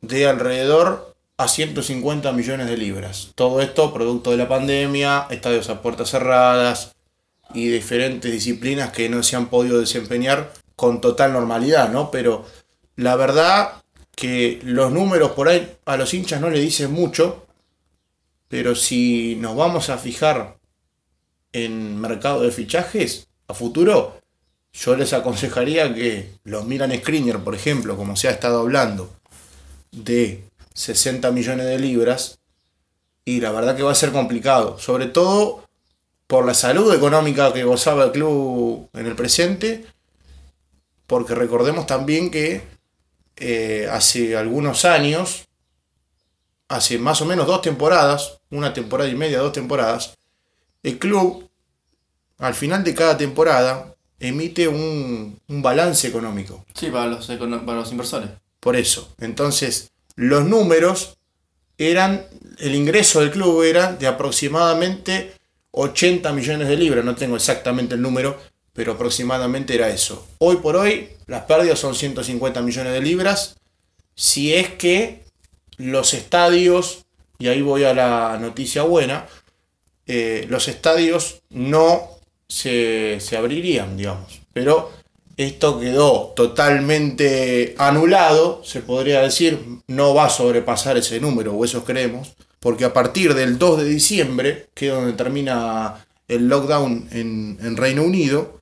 de 0.01 0.27
alrededor 0.27 1.10
a 1.41 1.47
150 1.47 2.31
millones 2.33 2.67
de 2.67 2.77
libras. 2.77 3.31
Todo 3.33 3.61
esto 3.61 3.91
producto 3.91 4.29
de 4.29 4.37
la 4.37 4.47
pandemia, 4.47 5.25
estadios 5.31 5.69
a 5.69 5.81
puertas 5.81 6.11
cerradas 6.11 6.91
y 7.53 7.67
diferentes 7.67 8.31
disciplinas 8.31 8.91
que 8.91 9.09
no 9.09 9.23
se 9.23 9.35
han 9.35 9.47
podido 9.47 9.79
desempeñar 9.79 10.53
con 10.75 11.01
total 11.01 11.33
normalidad, 11.33 11.91
¿no? 11.91 12.11
Pero 12.11 12.45
la 12.95 13.15
verdad 13.15 13.81
que 14.15 14.59
los 14.63 14.91
números 14.91 15.31
por 15.31 15.49
ahí 15.49 15.77
a 15.85 15.97
los 15.97 16.13
hinchas 16.13 16.39
no 16.41 16.49
le 16.51 16.59
dicen 16.59 16.91
mucho, 16.91 17.47
pero 18.47 18.75
si 18.75 19.35
nos 19.37 19.55
vamos 19.55 19.89
a 19.89 19.97
fijar 19.97 20.57
en 21.53 21.99
mercado 21.99 22.43
de 22.43 22.51
fichajes 22.51 23.27
a 23.47 23.55
futuro, 23.55 24.21
yo 24.73 24.95
les 24.95 25.13
aconsejaría 25.13 25.93
que 25.93 26.33
los 26.43 26.65
Milan 26.65 26.95
Skriniar, 26.95 27.43
por 27.43 27.55
ejemplo, 27.55 27.97
como 27.97 28.15
se 28.15 28.27
ha 28.27 28.31
estado 28.31 28.59
hablando, 28.59 29.09
de 29.91 30.50
60 30.73 31.31
millones 31.31 31.65
de 31.65 31.79
libras, 31.79 32.39
y 33.25 33.41
la 33.41 33.51
verdad 33.51 33.75
que 33.75 33.83
va 33.83 33.91
a 33.91 33.95
ser 33.95 34.11
complicado, 34.11 34.79
sobre 34.79 35.05
todo 35.05 35.67
por 36.27 36.45
la 36.45 36.53
salud 36.53 36.93
económica 36.93 37.53
que 37.53 37.63
gozaba 37.63 38.05
el 38.05 38.11
club 38.11 38.89
en 38.93 39.05
el 39.05 39.15
presente, 39.15 39.85
porque 41.07 41.35
recordemos 41.35 41.85
también 41.85 42.31
que 42.31 42.61
eh, 43.35 43.87
hace 43.91 44.37
algunos 44.37 44.85
años, 44.85 45.47
hace 46.69 46.97
más 46.97 47.21
o 47.21 47.25
menos 47.25 47.47
dos 47.47 47.61
temporadas, 47.61 48.39
una 48.49 48.73
temporada 48.73 49.09
y 49.09 49.15
media, 49.15 49.39
dos 49.39 49.51
temporadas, 49.51 50.17
el 50.83 50.97
club, 50.97 51.49
al 52.37 52.53
final 52.55 52.83
de 52.83 52.95
cada 52.95 53.17
temporada, 53.17 53.95
emite 54.19 54.67
un, 54.67 55.39
balance 55.47 56.07
económico. 56.07 56.65
Sí, 56.73 56.89
para 56.89 57.07
los, 57.07 57.27
para 57.27 57.75
los 57.75 57.91
inversores. 57.91 58.29
Por 58.59 58.75
eso. 58.75 59.13
Entonces, 59.19 59.90
los 60.15 60.45
números 60.45 61.17
eran, 61.77 62.25
el 62.59 62.75
ingreso 62.75 63.21
del 63.21 63.31
club 63.31 63.63
era 63.63 63.93
de 63.93 64.07
aproximadamente 64.07 65.33
80 65.71 66.31
millones 66.33 66.67
de 66.67 66.77
libras, 66.77 67.03
no 67.03 67.15
tengo 67.15 67.35
exactamente 67.35 67.95
el 67.95 68.01
número, 68.01 68.37
pero 68.73 68.93
aproximadamente 68.93 69.75
era 69.75 69.89
eso. 69.89 70.27
Hoy 70.39 70.57
por 70.57 70.75
hoy 70.75 71.09
las 71.27 71.43
pérdidas 71.43 71.79
son 71.79 71.95
150 71.95 72.61
millones 72.61 72.93
de 72.93 73.01
libras, 73.01 73.57
si 74.15 74.53
es 74.53 74.69
que 74.69 75.23
los 75.77 76.13
estadios, 76.13 77.05
y 77.39 77.47
ahí 77.47 77.61
voy 77.61 77.83
a 77.85 77.93
la 77.93 78.37
noticia 78.39 78.83
buena, 78.83 79.25
eh, 80.05 80.45
los 80.49 80.67
estadios 80.67 81.41
no 81.49 82.09
se, 82.47 83.19
abrirían, 83.37 83.97
digamos. 83.97 84.41
Pero 84.53 84.91
esto 85.41 85.79
quedó 85.79 86.33
totalmente 86.35 87.75
anulado, 87.77 88.61
se 88.63 88.81
podría 88.81 89.21
decir, 89.21 89.59
no 89.87 90.13
va 90.13 90.25
a 90.25 90.29
sobrepasar 90.29 90.97
ese 90.97 91.19
número, 91.19 91.53
o 91.53 91.65
eso 91.65 91.83
creemos, 91.83 92.33
porque 92.59 92.85
a 92.85 92.93
partir 92.93 93.33
del 93.33 93.57
2 93.57 93.79
de 93.79 93.85
diciembre, 93.85 94.67
que 94.73 94.87
es 94.87 94.93
donde 94.93 95.13
termina 95.13 96.05
el 96.27 96.47
lockdown 96.47 97.07
en, 97.11 97.77
Reino 97.77 98.03
Unido, 98.03 98.61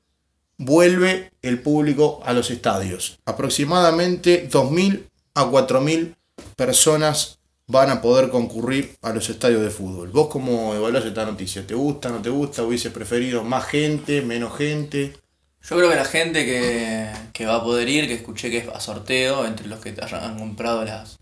vuelve 0.58 1.32
el 1.42 1.62
público 1.62 2.22
a 2.26 2.34
los 2.34 2.50
estadios. 2.50 3.20
Aproximadamente 3.26 4.50
2.000 4.50 5.04
a 5.36 5.46
4.000 5.46 6.16
personas 6.56 7.40
van 7.68 7.92
a 7.92 8.02
poder 8.02 8.30
concurrir 8.30 8.96
a 9.02 9.14
los 9.14 9.30
estadios 9.30 9.62
de 9.62 9.70
fútbol. 9.70 10.10
¿Vos 10.10 10.30
cómo 10.30 10.74
evaluás 10.74 11.06
esta 11.06 11.26
noticia? 11.26 11.68
¿Te 11.68 11.76
gusta, 11.76 12.10
no 12.10 12.22
te 12.22 12.30
gusta? 12.30 12.64
¿Hubiese 12.64 12.90
preferido 12.90 13.44
más 13.44 13.66
gente, 13.66 14.22
menos 14.24 14.58
gente? 14.58 15.14
Yo 15.70 15.78
creo 15.78 15.90
que 15.90 15.96
la 15.96 16.06
gente 16.06 16.46
que, 16.46 17.46
va 17.46 17.58
a 17.58 17.64
poder 17.64 17.88
ir, 17.88 18.08
que 18.08 18.16
escuché 18.16 18.50
que 18.50 18.58
es 18.58 18.68
a 18.68 18.80
sorteo, 18.80 19.46
entre 19.46 19.68
los 19.68 19.80
que 19.80 19.94
han 20.12 20.40
comprado 20.40 20.84
las, 20.84 21.20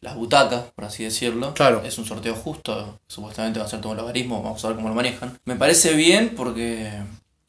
las 0.00 0.14
butacas, 0.14 0.72
por 0.74 0.86
así 0.86 1.04
decirlo. 1.04 1.52
Claro. 1.52 1.82
Es 1.84 1.98
un 1.98 2.06
sorteo 2.06 2.34
justo, 2.34 2.98
supuestamente 3.06 3.58
va 3.58 3.66
a 3.66 3.68
ser 3.68 3.82
todo 3.82 3.92
el 3.92 3.98
logaritmo, 3.98 4.42
vamos 4.42 4.64
a 4.64 4.68
ver 4.68 4.76
cómo 4.76 4.88
lo 4.88 4.94
manejan. 4.94 5.38
Me 5.44 5.56
parece 5.56 5.92
bien 5.92 6.34
porque 6.34 6.90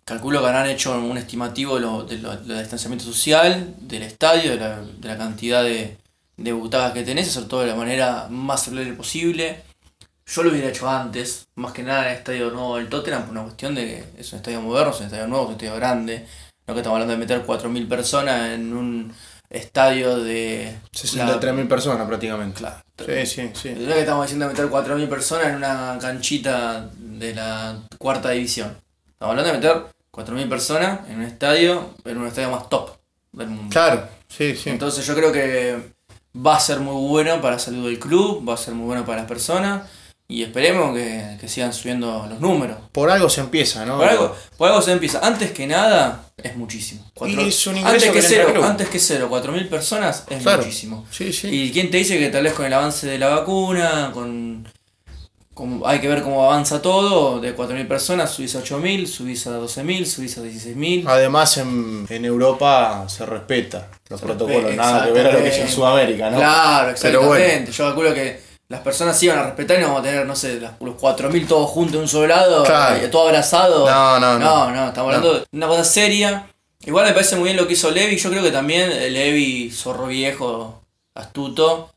calculo 0.04 0.42
que 0.42 0.48
habrán 0.48 0.70
hecho 0.70 1.00
un 1.00 1.18
estimativo 1.18 1.76
de 1.76 1.82
lo, 1.82 2.04
del 2.04 2.60
distanciamiento 2.60 3.06
social, 3.06 3.74
del 3.80 4.04
estadio, 4.04 4.52
de 4.52 4.58
la, 4.58 4.82
de 4.82 5.08
la 5.08 5.18
cantidad 5.18 5.64
de, 5.64 5.96
de 6.36 6.52
butacas 6.52 6.92
que 6.92 7.04
tenés, 7.04 7.30
hacer 7.30 7.48
todo 7.48 7.62
de 7.62 7.68
la 7.68 7.76
manera 7.76 8.28
más 8.30 8.64
saludable 8.64 8.94
posible. 8.94 9.64
Yo 10.28 10.42
lo 10.44 10.50
hubiera 10.50 10.70
hecho 10.70 10.90
antes, 10.90 11.48
más 11.56 11.72
que 11.72 11.84
nada 11.84 12.06
en 12.06 12.12
el 12.12 12.18
estadio 12.18 12.50
nuevo 12.50 12.78
del 12.78 12.90
Tottenham, 12.90 13.24
por 13.24 13.32
una 13.32 13.44
cuestión 13.44 13.76
de 13.76 13.86
que 13.86 14.22
es 14.22 14.34
un 14.34 14.38
estadio 14.38 14.60
moderno, 14.60 14.92
es 14.92 15.00
un 15.00 15.06
estadio 15.06 15.28
nuevo, 15.28 15.44
es 15.44 15.50
un 15.50 15.56
estadio 15.56 15.76
grande. 15.76 16.28
No 16.68 16.74
que 16.74 16.80
estamos 16.80 16.96
hablando 16.96 17.14
de 17.14 17.20
meter 17.20 17.46
4.000 17.46 17.88
personas 17.88 18.50
en 18.50 18.74
un 18.74 19.14
estadio 19.52 20.18
de... 20.18 20.76
63.000 20.94 21.68
personas 21.68 22.08
prácticamente. 22.08 22.58
Claro. 22.58 22.82
Sí, 22.98 23.26
sí, 23.28 23.52
sí. 23.54 23.76
No 23.78 23.94
que 23.94 24.00
estamos 24.00 24.26
diciendo 24.26 24.48
meter 24.48 24.66
4.000 24.66 25.08
personas 25.08 25.48
en 25.48 25.56
una 25.58 25.98
canchita 26.02 26.90
de 26.98 27.36
la 27.36 27.78
cuarta 28.00 28.32
división. 28.32 28.76
Estamos 29.08 29.38
hablando 29.38 29.52
de 29.52 29.58
meter 29.60 29.86
4.000 30.12 30.50
personas 30.50 31.08
en 31.08 31.18
un 31.18 31.24
estadio, 31.24 31.94
en 32.04 32.18
un 32.18 32.28
estadio 32.28 32.50
más 32.50 32.68
top 32.68 32.98
del 33.32 33.50
mundo. 33.50 33.70
Claro, 33.70 34.08
sí, 34.28 34.56
sí. 34.56 34.72
Entonces 34.72 35.06
yo 35.06 35.14
creo 35.14 35.32
que 35.32 35.94
va 36.36 36.56
a 36.56 36.60
ser 36.60 36.80
muy 36.80 37.08
bueno 37.08 37.40
para 37.42 37.54
la 37.54 37.60
salud 37.60 37.86
del 37.86 38.00
club, 38.00 38.48
va 38.48 38.56
a 38.56 38.58
ser 38.58 38.74
muy 38.74 38.88
bueno 38.88 39.06
para 39.06 39.20
las 39.20 39.28
personas 39.28 39.84
y 40.28 40.42
esperemos 40.44 40.96
que, 40.96 41.38
que 41.40 41.48
sigan 41.48 41.72
subiendo 41.74 42.26
los 42.30 42.40
números. 42.40 42.78
Por 42.92 43.10
algo 43.12 43.30
se 43.30 43.42
empieza, 43.42 43.86
¿no? 43.86 43.98
Por 43.98 44.08
algo, 44.08 44.36
por 44.58 44.70
algo 44.70 44.82
se 44.82 44.92
empieza. 44.92 45.20
Antes 45.26 45.52
que 45.52 45.68
nada, 45.68 46.24
es 46.38 46.56
muchísimo. 46.56 47.06
Cuatro- 47.14 47.42
Y 47.42 47.50
es 47.50 47.68
un 47.68 47.78
antes, 47.78 48.04
que 48.06 48.12
que 48.12 48.22
le 48.22 48.28
entra 48.28 48.46
cero, 48.48 48.64
antes 48.66 48.90
que 48.90 49.00
cero, 49.00 49.28
4.000 49.30 49.70
personas 49.70 50.24
es 50.30 50.42
Claro. 50.42 50.64
muchísimo. 50.64 51.06
Sí, 51.12 51.32
sí. 51.32 51.48
¿Y 51.50 51.72
quién 51.72 51.92
te 51.92 51.98
dice 51.98 52.18
que 52.18 52.30
tal 52.30 52.44
vez 52.44 52.54
con 52.54 52.66
el 52.66 52.74
avance 52.74 53.06
de 53.08 53.20
la 53.20 53.28
vacuna, 53.28 54.10
con, 54.14 54.68
con- 55.54 55.82
hay 55.86 56.00
que 56.00 56.08
ver 56.08 56.24
cómo 56.24 56.44
avanza 56.44 56.82
todo, 56.82 57.40
de 57.40 57.56
4.000 57.56 57.88
personas 57.88 58.32
subís 58.32 58.56
a 58.56 58.60
8.000, 58.64 59.06
subís 59.08 59.46
a 59.48 59.52
12.000, 59.60 60.06
subís 60.06 60.38
a 60.38 60.42
16.000? 60.42 61.04
Además, 61.08 61.58
en, 61.58 62.06
en 62.10 62.26
Europa 62.26 63.06
se 63.08 63.26
respeta 63.28 63.90
los 64.10 64.20
Se 64.20 64.26
protocolos, 64.26 64.64
respeta, 64.64 64.92
nada 64.92 65.06
que 65.06 65.12
ver 65.12 65.28
a 65.28 65.32
lo 65.34 65.40
que 65.44 65.50
es 65.50 65.58
en. 65.60 65.70
Sudamérica, 65.70 66.30
¿no? 66.32 66.38
Claro, 66.38 66.96
Pero 67.02 67.20
bueno. 67.22 67.36
exactamente. 67.36 67.72
Yo 67.72 67.86
calculo 67.86 68.14
que 68.14 68.45
las 68.68 68.82
personas 68.82 69.24
van 69.28 69.38
a 69.40 69.44
respetar 69.44 69.78
y 69.78 69.82
no 69.82 69.88
vamos 69.90 70.02
a 70.02 70.04
tener, 70.04 70.26
no 70.26 70.36
sé, 70.36 70.60
los 70.60 70.72
4.000 70.96 71.48
todos 71.48 71.70
juntos 71.70 71.96
en 71.96 72.02
un 72.02 72.08
solo 72.08 72.28
lado, 72.28 72.64
Claro. 72.64 72.96
eh, 72.96 73.08
todo 73.10 73.28
abrazado. 73.28 73.86
No, 73.90 74.20
no, 74.20 74.40
no. 74.40 74.46
No, 74.46 74.72
no, 74.72 74.88
estamos 74.88 75.14
hablando 75.16 75.34
de 75.40 75.46
una 75.52 75.68
cosa 75.68 75.84
seria. 75.84 76.48
Igual 76.84 77.06
me 77.06 77.14
parece 77.14 77.36
muy 77.36 77.46
bien 77.46 77.58
lo 77.58 77.68
que 77.68 77.74
hizo 77.74 77.92
Levi. 77.92 78.18
Yo 78.18 78.30
creo 78.30 78.44
que 78.44 78.52
también 78.52 78.92
eh, 78.92 79.10
Levi, 79.10 79.72
zorro 79.72 80.08
viejo, 80.08 80.82
astuto, 81.14 81.92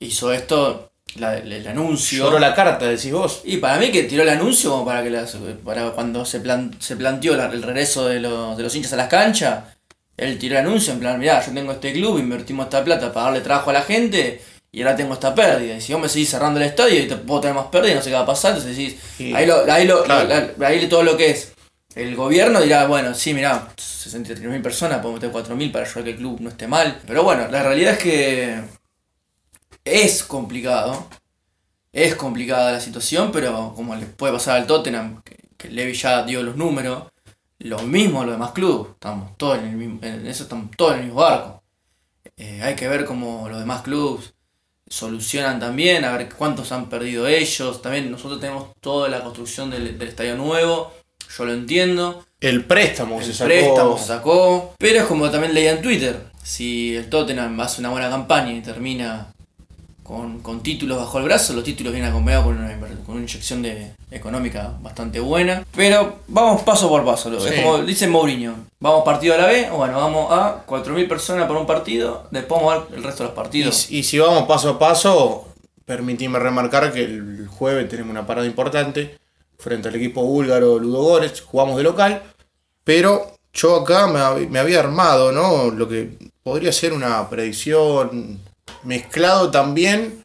hizo 0.00 0.32
esto, 0.32 0.90
la- 1.16 1.36
el, 1.38 1.50
el 1.52 1.66
anuncio. 1.68 2.24
Lloró 2.24 2.38
la 2.38 2.54
carta, 2.54 2.86
decís 2.86 3.12
vos. 3.12 3.40
Y 3.44 3.56
para 3.58 3.78
mí 3.78 3.90
que 3.90 4.02
tiró 4.04 4.22
el 4.22 4.28
anuncio 4.28 4.70
como 4.70 4.84
para 4.84 5.02
que 5.02 5.10
las- 5.10 5.36
para 5.64 5.90
cuando 5.90 6.24
se, 6.24 6.40
plan- 6.40 6.74
se 6.80 6.96
planteó 6.96 7.36
la- 7.36 7.46
el 7.46 7.62
regreso 7.62 8.06
de, 8.06 8.20
los- 8.20 8.56
de 8.56 8.62
los 8.62 8.74
hinchas 8.74 8.92
a 8.92 8.96
las 8.96 9.08
canchas, 9.08 9.64
él 10.16 10.38
tiró 10.38 10.58
el 10.58 10.66
anuncio 10.66 10.92
en 10.92 11.00
plan, 11.00 11.18
mirá, 11.18 11.44
yo 11.44 11.52
tengo 11.52 11.72
este 11.72 11.92
club, 11.92 12.18
invertimos 12.18 12.64
esta 12.66 12.84
plata 12.84 13.12
para 13.12 13.26
darle 13.26 13.40
trabajo 13.40 13.70
a 13.70 13.74
la 13.74 13.82
gente 13.82 14.40
y 14.74 14.82
ahora 14.82 14.96
tengo 14.96 15.14
esta 15.14 15.34
pérdida. 15.34 15.76
Y 15.76 15.80
si 15.80 15.92
vos 15.92 16.02
me 16.02 16.08
seguís 16.08 16.30
cerrando 16.30 16.58
el 16.60 16.66
estadio 16.66 17.00
y 17.02 17.06
te 17.06 17.16
puedo 17.16 17.40
tener 17.40 17.54
más 17.54 17.66
pérdida, 17.66 17.94
no 17.94 18.02
sé 18.02 18.10
qué 18.10 18.14
va 18.16 18.22
a 18.22 18.26
pasar, 18.26 18.56
entonces 18.56 18.76
decís, 18.76 18.96
Y- 19.18 19.32
ahí, 19.32 19.46
lo, 19.46 19.70
ahí, 19.72 19.86
lo, 19.86 20.02
Claro. 20.04 20.28
la- 20.28 20.66
ahí 20.66 20.86
todo 20.88 21.02
lo 21.04 21.16
que 21.16 21.30
es. 21.30 21.52
El 21.94 22.16
gobierno 22.16 22.60
dirá, 22.60 22.86
bueno, 22.88 23.14
sí, 23.14 23.32
mirá, 23.34 23.68
63.000 23.76 24.60
personas, 24.62 24.98
podemos 24.98 25.20
meter 25.20 25.30
4.000 25.30 25.70
para 25.70 25.84
ayudar 25.84 26.00
a 26.00 26.04
que 26.04 26.10
el 26.10 26.16
club 26.16 26.40
no 26.40 26.48
esté 26.50 26.66
mal. 26.66 27.00
Pero 27.06 27.22
bueno, 27.22 27.46
la 27.48 27.62
realidad 27.62 27.92
es 27.92 27.98
que 28.00 28.60
es 29.84 30.22
complicado. 30.24 31.06
Es 31.92 32.16
complicada 32.16 32.72
la 32.72 32.80
situación, 32.80 33.30
pero 33.30 33.72
como 33.76 33.94
le 33.94 34.06
puede 34.06 34.32
pasar 34.32 34.56
al 34.56 34.66
Tottenham, 34.66 35.22
que, 35.22 35.36
que 35.56 35.68
Levy 35.70 35.92
ya 35.94 36.24
dio 36.24 36.42
los 36.42 36.56
números, 36.56 37.04
lo 37.60 37.78
mismo 37.82 38.22
a 38.22 38.24
los 38.26 38.34
demás 38.34 38.50
clubes. 38.50 38.90
Estamos 38.94 39.36
todos 39.36 39.58
en, 39.58 39.66
el 39.66 39.76
mismo, 39.76 40.00
en 40.02 40.26
eso 40.26 40.42
estamos 40.42 40.70
todos 40.76 40.94
en 40.94 40.98
el 40.98 41.04
mismo 41.04 41.20
barco. 41.20 41.62
Eh, 42.36 42.60
hay 42.64 42.74
que 42.74 42.88
ver 42.88 43.04
cómo 43.04 43.48
los 43.48 43.60
demás 43.60 43.82
clubes 43.82 44.34
solucionan 44.88 45.60
también, 45.60 46.04
a 46.04 46.16
ver 46.16 46.28
cuántos 46.28 46.72
han 46.72 46.88
perdido 46.88 47.26
ellos. 47.26 47.82
También 47.82 48.10
nosotros 48.10 48.40
tenemos 48.40 48.68
toda 48.80 49.08
la 49.08 49.22
construcción 49.22 49.70
del, 49.70 49.98
del 49.98 50.08
estadio 50.08 50.36
nuevo, 50.36 50.92
yo 51.36 51.44
lo 51.44 51.52
entiendo. 51.52 52.24
El 52.40 52.64
préstamo 52.64 53.18
El 53.20 53.26
se 53.26 53.32
sacó. 53.34 53.48
préstamo 53.48 53.98
se 53.98 54.06
sacó. 54.06 54.74
Pero 54.78 55.00
es 55.00 55.04
como 55.06 55.30
también 55.30 55.54
leía 55.54 55.72
en 55.72 55.82
Twitter. 55.82 56.26
Si 56.42 56.94
el 56.94 57.08
Tottenham 57.08 57.58
hace 57.60 57.80
una 57.80 57.90
buena 57.90 58.10
campaña 58.10 58.52
y 58.52 58.60
termina 58.60 59.32
con, 60.04 60.40
con 60.40 60.62
títulos 60.62 60.98
bajo 60.98 61.18
el 61.18 61.24
brazo, 61.24 61.54
los 61.54 61.64
títulos 61.64 61.92
vienen 61.92 62.10
acompañados 62.10 62.44
con 62.44 62.58
una, 62.58 62.78
con 62.78 63.16
una 63.16 63.22
inyección 63.22 63.62
de, 63.62 63.92
económica 64.10 64.74
bastante 64.80 65.18
buena. 65.18 65.66
Pero 65.74 66.20
vamos 66.28 66.62
paso 66.62 66.88
por 66.88 67.04
paso. 67.04 67.40
Sí. 67.40 67.48
Es 67.48 67.62
como 67.62 67.78
dice 67.78 68.06
Mourinho. 68.06 68.54
Vamos 68.78 69.02
partido 69.02 69.34
a 69.34 69.38
la 69.38 69.46
B, 69.46 69.70
o 69.70 69.78
bueno, 69.78 69.96
vamos 69.96 70.30
a 70.30 70.64
4.000 70.66 71.08
personas 71.08 71.48
por 71.48 71.56
un 71.56 71.66
partido, 71.66 72.28
después 72.30 72.60
vamos 72.60 72.74
a 72.74 72.78
ver 72.80 72.98
el 72.98 73.02
resto 73.02 73.22
de 73.22 73.28
los 73.30 73.34
partidos. 73.34 73.90
y 73.90 74.02
si 74.02 74.18
vamos 74.18 74.44
paso 74.46 74.70
a 74.70 74.78
paso, 74.78 75.48
permitime 75.86 76.38
remarcar 76.38 76.92
que 76.92 77.04
el 77.04 77.48
jueves 77.48 77.88
tenemos 77.88 78.10
una 78.10 78.26
parada 78.26 78.46
importante 78.46 79.18
frente 79.58 79.88
al 79.88 79.94
equipo 79.94 80.22
búlgaro 80.22 80.78
Ludogorets, 80.78 81.40
jugamos 81.40 81.78
de 81.78 81.82
local, 81.82 82.22
pero 82.84 83.38
yo 83.54 83.76
acá 83.76 84.06
me, 84.06 84.46
me 84.48 84.58
había 84.58 84.80
armado, 84.80 85.32
¿no? 85.32 85.70
Lo 85.70 85.88
que 85.88 86.10
podría 86.42 86.72
ser 86.72 86.92
una 86.92 87.30
predicción 87.30 88.40
mezclado 88.82 89.50
también 89.50 90.24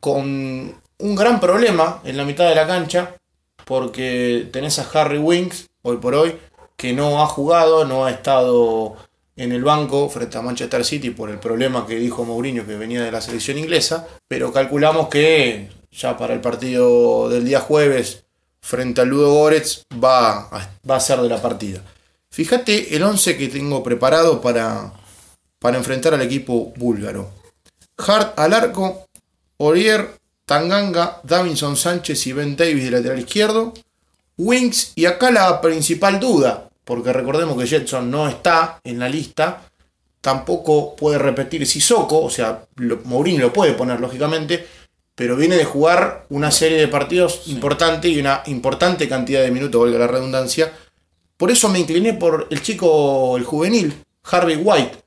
con 0.00 0.74
un 0.98 1.14
gran 1.14 1.40
problema 1.40 2.00
en 2.04 2.16
la 2.16 2.24
mitad 2.24 2.48
de 2.48 2.54
la 2.54 2.66
cancha, 2.66 3.16
porque 3.64 4.48
tenés 4.52 4.78
a 4.78 4.88
Harry 4.92 5.18
Winks, 5.18 5.68
hoy 5.82 5.98
por 5.98 6.14
hoy, 6.14 6.36
que 6.76 6.92
no 6.92 7.22
ha 7.22 7.26
jugado, 7.26 7.84
no 7.84 8.04
ha 8.04 8.10
estado 8.10 8.96
en 9.36 9.52
el 9.52 9.64
banco 9.64 10.08
frente 10.08 10.36
a 10.38 10.42
Manchester 10.42 10.84
City 10.84 11.10
por 11.10 11.30
el 11.30 11.38
problema 11.38 11.86
que 11.86 11.96
dijo 11.96 12.24
Mourinho 12.24 12.66
que 12.66 12.76
venía 12.76 13.02
de 13.02 13.12
la 13.12 13.20
selección 13.20 13.58
inglesa, 13.58 14.06
pero 14.28 14.52
calculamos 14.52 15.08
que 15.08 15.70
ya 15.90 16.16
para 16.16 16.34
el 16.34 16.40
partido 16.40 17.28
del 17.28 17.44
día 17.44 17.60
jueves 17.60 18.24
frente 18.60 19.00
al 19.00 19.08
Ludo 19.08 19.32
Goretz 19.32 19.84
va 20.02 20.48
a, 20.48 20.70
va 20.88 20.96
a 20.96 21.00
ser 21.00 21.20
de 21.20 21.28
la 21.28 21.40
partida. 21.40 21.82
Fíjate 22.30 22.96
el 22.96 23.02
11 23.02 23.36
que 23.36 23.48
tengo 23.48 23.82
preparado 23.82 24.40
para, 24.40 24.92
para 25.62 25.78
enfrentar 25.78 26.12
al 26.12 26.20
equipo 26.22 26.72
búlgaro. 26.76 27.30
Hart 27.96 28.38
al 28.38 28.52
arco, 28.52 29.06
Orier, 29.58 30.10
Tanganga, 30.44 31.20
Davinson 31.22 31.76
Sánchez 31.76 32.26
y 32.26 32.32
Ben 32.32 32.56
Davis 32.56 32.84
de 32.84 32.90
lateral 32.90 33.20
izquierdo. 33.20 33.72
Wings 34.36 34.92
y 34.96 35.06
acá 35.06 35.30
la 35.30 35.60
principal 35.60 36.18
duda, 36.18 36.68
porque 36.84 37.12
recordemos 37.12 37.56
que 37.56 37.66
Jetson 37.68 38.10
no 38.10 38.28
está 38.28 38.80
en 38.82 38.98
la 38.98 39.08
lista, 39.08 39.62
tampoco 40.20 40.96
puede 40.96 41.18
repetir 41.18 41.66
Sissoko, 41.66 42.22
o 42.22 42.30
sea, 42.30 42.64
lo- 42.76 43.00
Mourinho 43.04 43.40
lo 43.40 43.52
puede 43.52 43.74
poner 43.74 44.00
lógicamente, 44.00 44.66
pero 45.14 45.36
viene 45.36 45.56
de 45.56 45.64
jugar 45.64 46.26
una 46.30 46.50
serie 46.50 46.78
de 46.78 46.88
partidos 46.88 47.42
importante 47.46 48.08
y 48.08 48.18
una 48.18 48.42
importante 48.46 49.08
cantidad 49.08 49.42
de 49.42 49.50
minutos, 49.50 49.80
valga 49.82 49.98
la 49.98 50.06
redundancia. 50.08 50.72
Por 51.36 51.50
eso 51.50 51.68
me 51.68 51.78
incliné 51.78 52.14
por 52.14 52.48
el 52.50 52.62
chico, 52.62 53.36
el 53.36 53.44
juvenil, 53.44 53.94
Harvey 54.24 54.56
White, 54.56 55.01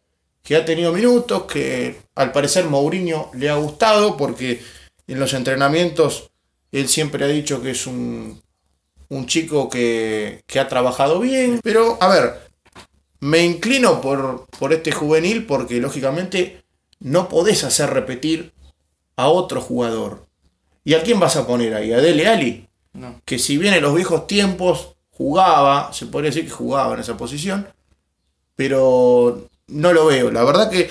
que 0.45 0.55
ha 0.55 0.63
tenido 0.63 0.93
minutos, 0.93 1.43
que 1.45 2.03
al 2.13 2.31
parecer 2.31 2.65
Mourinho 2.65 3.31
le 3.33 3.49
ha 3.49 3.55
gustado, 3.55 4.15
porque 4.15 4.61
en 5.07 5.19
los 5.19 5.33
entrenamientos 5.33 6.29
él 6.71 6.87
siempre 6.87 7.25
ha 7.25 7.27
dicho 7.27 7.63
que 7.63 7.71
es 7.71 7.87
un, 7.87 8.39
un 9.09 9.25
chico 9.25 9.67
que, 9.71 10.43
que 10.45 10.59
ha 10.59 10.67
trabajado 10.67 11.19
bien. 11.19 11.59
Pero, 11.63 11.97
a 11.99 12.07
ver, 12.09 12.41
me 13.21 13.43
inclino 13.43 14.01
por, 14.01 14.45
por 14.59 14.71
este 14.71 14.91
juvenil 14.91 15.47
porque 15.47 15.79
lógicamente 15.79 16.63
no 16.99 17.27
podés 17.27 17.63
hacer 17.63 17.89
repetir 17.89 18.53
a 19.15 19.29
otro 19.29 19.61
jugador. 19.61 20.27
¿Y 20.83 20.93
a 20.93 21.01
quién 21.01 21.19
vas 21.19 21.37
a 21.37 21.47
poner 21.47 21.73
ahí? 21.73 21.91
¿A 21.91 21.97
Dele 21.97 22.27
Ali? 22.27 22.67
No. 22.93 23.19
Que 23.25 23.39
si 23.39 23.57
bien 23.57 23.73
en 23.73 23.81
los 23.81 23.95
viejos 23.95 24.27
tiempos 24.27 24.95
jugaba, 25.09 25.91
se 25.91 26.05
podría 26.05 26.29
decir 26.29 26.45
que 26.45 26.51
jugaba 26.51 26.93
en 26.93 26.99
esa 26.99 27.17
posición, 27.17 27.67
pero 28.55 29.49
no 29.67 29.93
lo 29.93 30.05
veo. 30.07 30.31
La 30.31 30.43
verdad 30.43 30.69
que 30.69 30.89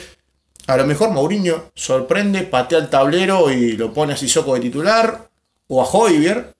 a 0.66 0.76
lo 0.76 0.86
mejor 0.86 1.10
Mourinho 1.10 1.70
sorprende, 1.74 2.42
patea 2.42 2.78
el 2.78 2.88
tablero 2.88 3.50
y 3.50 3.72
lo 3.72 3.92
pone 3.92 4.14
a 4.14 4.16
Sissoko 4.16 4.54
de 4.54 4.60
titular 4.60 5.28
o 5.68 5.82
a 5.82 5.86
Hoiberg, 5.86 6.54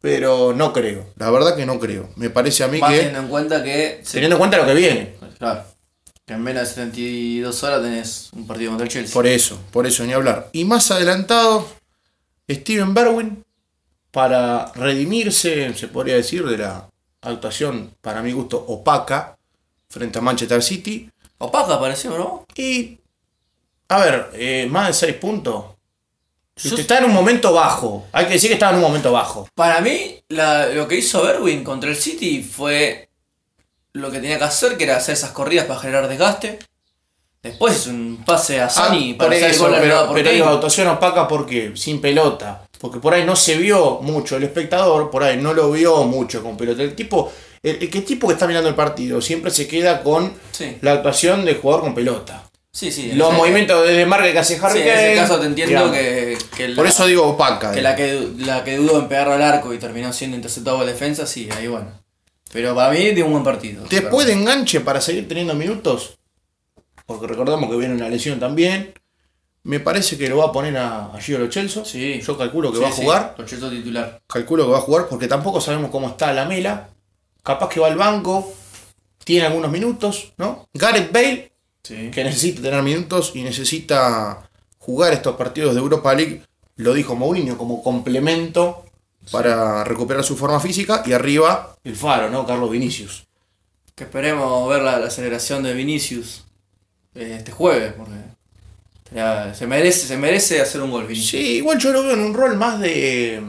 pero 0.00 0.52
no 0.54 0.72
creo. 0.72 1.06
La 1.16 1.30
verdad 1.30 1.56
que 1.56 1.66
no 1.66 1.78
creo. 1.78 2.10
Me 2.16 2.30
parece 2.30 2.64
a 2.64 2.68
mí 2.68 2.78
Más 2.78 2.90
que, 2.90 2.96
teniendo 2.98 3.20
en 3.20 3.28
cuenta 3.28 3.64
que... 3.64 4.02
teniendo 4.10 4.36
en 4.36 4.38
cuenta 4.38 4.58
lo 4.58 4.66
que 4.66 4.74
viene, 4.74 5.16
Claro. 5.38 5.64
Que 6.26 6.34
en 6.34 6.42
menos 6.42 6.62
de 6.62 6.66
72 6.74 7.62
horas 7.62 7.80
tenés 7.80 8.28
un 8.34 8.46
partido 8.46 8.70
contra 8.72 8.84
el 8.84 8.92
Chelsea. 8.92 9.14
por 9.14 9.26
eso, 9.26 9.58
por 9.70 9.86
eso 9.86 10.04
ni 10.04 10.12
hablar. 10.12 10.50
Y 10.52 10.64
más 10.66 10.90
adelantado, 10.90 11.66
Steven 12.50 12.92
Berwin, 12.92 13.44
para 14.10 14.72
redimirse, 14.74 15.72
se 15.74 15.88
podría 15.88 16.16
decir, 16.16 16.44
de 16.44 16.58
la 16.58 16.88
actuación, 17.22 17.94
para 18.02 18.22
mi 18.22 18.32
gusto, 18.32 18.62
opaca 18.68 19.38
frente 19.88 20.18
a 20.18 20.22
Manchester 20.22 20.62
City. 20.62 21.10
Opaca 21.38 21.78
pareció, 21.78 22.16
¿no? 22.18 22.44
Y, 22.56 22.98
a 23.88 23.98
ver, 24.00 24.30
eh, 24.34 24.66
más 24.70 24.88
de 24.88 24.92
6 24.94 25.14
puntos. 25.16 25.64
Yo- 26.56 26.76
Está 26.76 26.98
en 26.98 27.04
un 27.04 27.12
momento 27.12 27.52
bajo. 27.52 28.06
Hay 28.12 28.26
que 28.26 28.32
decir 28.32 28.50
que 28.50 28.54
estaba 28.54 28.72
en 28.72 28.78
un 28.78 28.82
momento 28.84 29.12
bajo. 29.12 29.48
Para 29.54 29.80
mí, 29.80 30.20
la- 30.28 30.66
lo 30.66 30.88
que 30.88 30.96
hizo 30.96 31.22
Berwin 31.22 31.62
contra 31.62 31.88
el 31.88 31.96
City 31.96 32.42
fue 32.42 33.08
lo 33.92 34.10
que 34.10 34.18
tenía 34.18 34.38
que 34.38 34.44
hacer, 34.44 34.76
que 34.76 34.84
era 34.84 34.96
hacer 34.96 35.14
esas 35.14 35.30
corridas 35.30 35.66
para 35.66 35.78
generar 35.80 36.08
desgaste. 36.08 36.58
Después 37.42 37.76
es 37.76 37.86
un 37.86 38.24
pase 38.26 38.60
a 38.60 38.68
Sani 38.68 39.12
Ah, 39.14 39.18
para 39.18 39.28
por 39.30 39.36
hacer 39.36 39.50
el 39.52 39.58
gol 39.58 39.76
pero, 39.80 40.00
pero 40.12 40.24
Kane. 40.24 40.30
digo, 40.32 40.48
actuación 40.48 40.88
opaca 40.88 41.28
porque 41.28 41.72
sin 41.76 42.00
pelota. 42.00 42.67
Porque 42.80 43.00
por 43.00 43.14
ahí 43.14 43.24
no 43.24 43.34
se 43.34 43.56
vio 43.56 44.00
mucho 44.00 44.36
el 44.36 44.44
espectador, 44.44 45.10
por 45.10 45.22
ahí 45.22 45.36
no 45.36 45.52
lo 45.52 45.70
vio 45.72 46.04
mucho 46.04 46.42
con 46.42 46.56
pelota. 46.56 46.82
El 46.82 46.94
tipo 46.94 47.32
el, 47.62 47.82
el 47.82 47.90
que 47.90 48.02
tipo 48.02 48.28
que 48.28 48.34
está 48.34 48.46
mirando 48.46 48.68
el 48.68 48.74
partido 48.74 49.20
siempre 49.20 49.50
se 49.50 49.66
queda 49.66 50.02
con 50.02 50.32
la 50.80 50.92
actuación 50.92 51.44
del 51.44 51.56
jugador 51.56 51.82
con 51.82 51.94
pelota. 51.94 52.44
Sí, 52.70 52.92
sí. 52.92 53.12
Los 53.12 53.32
movimientos 53.32 53.88
de 53.88 54.06
marca 54.06 54.30
que 54.30 54.38
hace 54.38 54.58
Harry 54.62 54.82
Sí, 54.82 54.88
en 54.88 54.98
ese 54.98 55.14
caso 55.16 55.40
te 55.40 55.46
entiendo 55.46 55.90
que, 55.90 56.38
que 56.56 56.68
Por 56.68 56.86
eso 56.86 57.06
digo 57.06 57.26
opaca. 57.26 57.72
Que 57.72 57.82
la 57.82 57.96
que, 57.96 58.28
la 58.38 58.62
que 58.62 58.76
dudó 58.76 59.00
en 59.00 59.08
pegarlo 59.08 59.34
al 59.34 59.42
arco 59.42 59.74
y 59.74 59.78
terminó 59.78 60.12
siendo 60.12 60.36
interceptado 60.36 60.76
por 60.76 60.86
la 60.86 60.92
defensa, 60.92 61.26
sí, 61.26 61.48
ahí 61.56 61.66
bueno. 61.66 61.90
Pero 62.52 62.74
para 62.74 62.92
mí 62.92 63.10
dio 63.10 63.26
un 63.26 63.32
buen 63.32 63.44
partido. 63.44 63.84
Después 63.90 64.26
de 64.26 64.34
enganche 64.34 64.80
para 64.80 65.00
seguir 65.00 65.26
teniendo 65.26 65.54
minutos, 65.54 66.18
porque 67.04 67.26
recordamos 67.26 67.68
que 67.68 67.76
viene 67.76 67.94
una 67.94 68.08
lesión 68.08 68.38
también. 68.38 68.94
Me 69.68 69.80
parece 69.80 70.16
que 70.16 70.28
lo 70.28 70.38
va 70.38 70.46
a 70.46 70.52
poner 70.52 70.76
a, 70.78 71.06
a 71.12 71.20
Gio 71.20 71.38
Lo 71.38 71.52
Celso. 71.52 71.84
Sí. 71.84 72.20
Yo 72.22 72.38
calculo 72.38 72.70
que 72.72 72.78
Sí, 72.78 72.82
va 72.82 72.88
a 72.88 72.92
sí, 72.92 73.02
jugar. 73.02 73.34
Lo 73.36 73.46
Celso 73.46 73.68
titular. 73.70 74.20
Calculo 74.26 74.64
que 74.64 74.72
va 74.72 74.78
a 74.78 74.82
jugar 74.82 75.08
porque 75.08 75.28
tampoco 75.28 75.60
sabemos 75.60 75.90
cómo 75.90 76.08
está 76.08 76.32
la 76.32 76.46
mela. 76.46 76.88
Capaz 77.42 77.68
que 77.68 77.78
va 77.80 77.88
al 77.88 77.96
banco. 77.96 78.50
Tiene 79.24 79.46
algunos 79.46 79.70
minutos, 79.70 80.32
¿no? 80.38 80.66
Gareth 80.72 81.12
Bale, 81.12 81.52
Sí. 81.82 82.10
que 82.10 82.24
necesita 82.24 82.62
tener 82.62 82.82
minutos 82.82 83.32
y 83.34 83.42
necesita 83.42 84.48
jugar 84.78 85.12
estos 85.12 85.36
partidos 85.36 85.74
de 85.74 85.80
Europa 85.80 86.14
League, 86.14 86.42
lo 86.76 86.94
dijo 86.94 87.14
Mourinho, 87.14 87.58
como 87.58 87.82
complemento 87.82 88.84
para 89.30 89.84
recuperar 89.84 90.24
su 90.24 90.34
forma 90.34 90.60
física. 90.60 91.02
Y 91.04 91.12
arriba 91.12 91.76
el 91.84 91.94
faro, 91.94 92.30
¿no? 92.30 92.46
Carlos 92.46 92.70
Vinicius. 92.70 93.26
Que 93.94 94.04
esperemos 94.04 94.66
ver 94.70 94.80
la, 94.80 94.98
la 94.98 95.08
aceleración 95.08 95.62
de 95.62 95.74
Vinicius 95.74 96.44
eh, 97.14 97.34
este 97.38 97.52
jueves, 97.52 97.92
porque 97.94 98.14
ya 99.14 99.54
se 99.54 99.66
merece, 99.66 100.06
se 100.06 100.16
merece 100.16 100.60
hacer 100.60 100.80
un 100.80 100.90
gol 100.90 101.06
Vinicius. 101.06 101.30
Sí, 101.30 101.56
igual 101.56 101.78
yo 101.78 101.92
lo 101.92 102.02
veo 102.02 102.12
en 102.12 102.20
un 102.20 102.34
rol 102.34 102.56
más 102.56 102.78
de. 102.80 103.42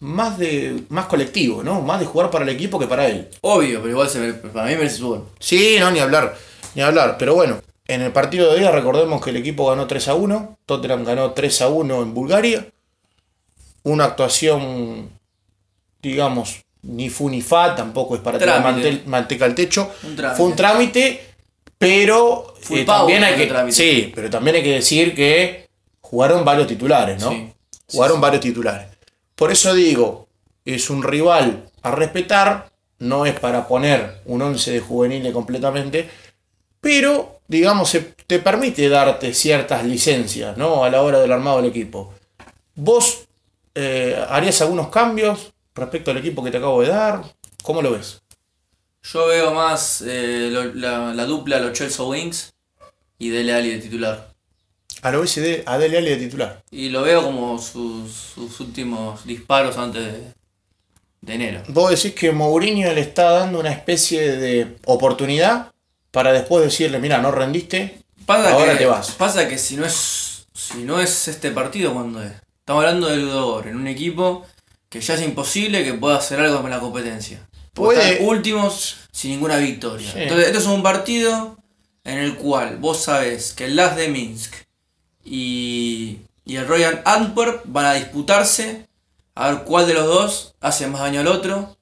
más 0.00 0.38
de. 0.38 0.82
más 0.88 1.06
colectivo, 1.06 1.62
¿no? 1.62 1.80
Más 1.80 2.00
de 2.00 2.06
jugar 2.06 2.30
para 2.30 2.44
el 2.44 2.50
equipo 2.50 2.78
que 2.78 2.86
para 2.86 3.06
él. 3.06 3.28
Obvio, 3.42 3.80
pero 3.80 3.90
igual 3.90 4.08
se 4.08 4.32
para 4.34 4.66
mí 4.66 4.76
merece 4.76 4.96
su 4.96 5.08
gol. 5.08 5.28
Sí, 5.38 5.76
no, 5.78 5.90
ni 5.90 6.00
hablar, 6.00 6.36
ni 6.74 6.82
hablar. 6.82 7.16
Pero 7.18 7.34
bueno, 7.34 7.60
en 7.86 8.02
el 8.02 8.12
partido 8.12 8.52
de 8.52 8.60
día 8.60 8.70
recordemos 8.70 9.22
que 9.22 9.30
el 9.30 9.36
equipo 9.36 9.68
ganó 9.68 9.86
3 9.86 10.08
a 10.08 10.14
1. 10.14 10.58
Tottenham 10.66 11.04
ganó 11.04 11.32
3 11.32 11.62
a 11.62 11.68
1 11.68 12.02
en 12.02 12.14
Bulgaria. 12.14 12.66
Una 13.84 14.04
actuación, 14.04 15.10
digamos, 16.02 16.64
ni 16.82 17.10
fu 17.10 17.28
ni 17.28 17.42
fa, 17.42 17.76
tampoco 17.76 18.16
es 18.16 18.22
para 18.22 18.38
tirar 18.38 18.62
manteca 19.06 19.44
al 19.44 19.54
techo. 19.54 19.90
Un. 20.02 20.16
Fue 20.36 20.46
un 20.46 20.56
trámite, 20.56 21.33
pero 21.78 22.54
eh, 22.80 22.84
también 22.98 23.24
hay 23.24 23.34
que. 23.36 23.46
Sí, 23.72 24.12
pero 24.14 24.30
también 24.30 24.56
hay 24.56 24.62
que 24.62 24.72
decir 24.74 25.14
que 25.14 25.68
jugaron 26.00 26.44
varios 26.44 26.66
titulares, 26.66 27.20
¿no? 27.20 27.30
Sí. 27.30 27.52
Jugaron 27.90 28.20
varios 28.20 28.40
titulares. 28.42 28.88
Por 29.34 29.50
eso 29.52 29.74
digo, 29.74 30.28
es 30.64 30.88
un 30.90 31.02
rival 31.02 31.64
a 31.82 31.90
respetar, 31.90 32.70
no 33.00 33.26
es 33.26 33.38
para 33.38 33.66
poner 33.68 34.20
un 34.26 34.40
11 34.40 34.70
de 34.72 34.80
juveniles 34.80 35.32
completamente, 35.32 36.08
pero 36.80 37.40
digamos, 37.48 37.90
se- 37.90 38.14
te 38.26 38.38
permite 38.38 38.88
darte 38.88 39.34
ciertas 39.34 39.84
licencias, 39.84 40.56
¿no? 40.56 40.84
A 40.84 40.90
la 40.90 41.02
hora 41.02 41.18
del 41.20 41.32
armado 41.32 41.58
del 41.58 41.66
equipo. 41.70 42.14
¿Vos 42.74 43.26
eh, 43.74 44.16
harías 44.28 44.60
algunos 44.62 44.88
cambios 44.88 45.52
respecto 45.74 46.10
al 46.10 46.18
equipo 46.18 46.42
que 46.42 46.50
te 46.50 46.56
acabo 46.58 46.80
de 46.82 46.88
dar? 46.88 47.22
¿Cómo 47.62 47.82
lo 47.82 47.92
ves? 47.92 48.22
Yo 49.12 49.26
veo 49.26 49.52
más 49.52 50.02
eh, 50.06 50.48
lo- 50.50 50.74
la, 50.74 51.12
la 51.14 51.24
dupla 51.24 51.58
los 51.60 51.72
Chelsea 51.72 52.04
Wings 52.04 52.52
y 53.18 53.28
Dele 53.28 53.52
Alli 53.54 53.70
de 53.70 53.78
titular. 53.78 54.32
A 55.02 55.10
lo 55.10 55.20
BCD, 55.20 55.62
a 55.66 55.76
Dele 55.78 55.98
Alli 55.98 56.10
de 56.10 56.16
titular. 56.16 56.62
Y 56.70 56.88
lo 56.88 57.02
veo 57.02 57.22
como 57.22 57.58
sus, 57.58 58.10
sus 58.12 58.58
últimos 58.60 59.24
disparos 59.26 59.76
antes 59.76 60.02
de, 60.04 60.22
de 61.20 61.34
enero. 61.34 61.62
Vos 61.68 61.90
decís 61.90 62.14
que 62.18 62.32
Mourinho 62.32 62.92
le 62.92 63.00
está 63.02 63.30
dando 63.30 63.60
una 63.60 63.70
especie 63.72 64.36
de 64.36 64.76
oportunidad 64.86 65.72
para 66.10 66.32
después 66.32 66.64
decirle, 66.64 66.98
mira, 66.98 67.18
no 67.18 67.30
rendiste, 67.30 67.98
Pasa 68.24 68.52
Ahora 68.52 68.72
que, 68.72 68.78
te 68.78 68.86
vas. 68.86 69.10
Pasa 69.12 69.46
que 69.48 69.58
si 69.58 69.76
no 69.76 69.84
es 69.84 70.46
si 70.54 70.78
no 70.78 70.98
es 70.98 71.28
este 71.28 71.50
partido, 71.50 71.92
¿cuándo 71.92 72.22
es? 72.22 72.32
Estamos 72.60 72.82
hablando 72.82 73.08
de 73.08 73.18
Ludogor, 73.18 73.66
en 73.66 73.76
un 73.76 73.86
equipo 73.86 74.46
que 74.88 75.02
ya 75.02 75.12
es 75.14 75.20
imposible 75.22 75.84
que 75.84 75.92
pueda 75.92 76.16
hacer 76.16 76.40
algo 76.40 76.62
con 76.62 76.70
la 76.70 76.80
competencia. 76.80 77.46
Puede- 77.74 78.24
últimos 78.24 78.96
sin 79.12 79.32
ninguna 79.32 79.56
victoria. 79.58 80.10
Sí. 80.10 80.18
Entonces, 80.22 80.46
esto 80.46 80.58
es 80.60 80.66
un 80.66 80.82
partido 80.82 81.56
en 82.04 82.18
el 82.18 82.36
cual 82.36 82.76
vos 82.78 83.02
sabés 83.02 83.52
que 83.52 83.64
el 83.66 83.76
Last 83.76 83.96
de 83.96 84.08
Minsk 84.08 84.54
y, 85.24 86.18
y 86.44 86.56
el 86.56 86.66
Royal 86.66 87.02
Antwerp 87.04 87.62
van 87.66 87.86
a 87.86 87.94
disputarse 87.94 88.86
a 89.34 89.50
ver 89.50 89.64
cuál 89.64 89.86
de 89.86 89.94
los 89.94 90.06
dos 90.06 90.54
hace 90.60 90.86
más 90.86 91.00
daño 91.00 91.20
al 91.20 91.28
otro. 91.28 91.76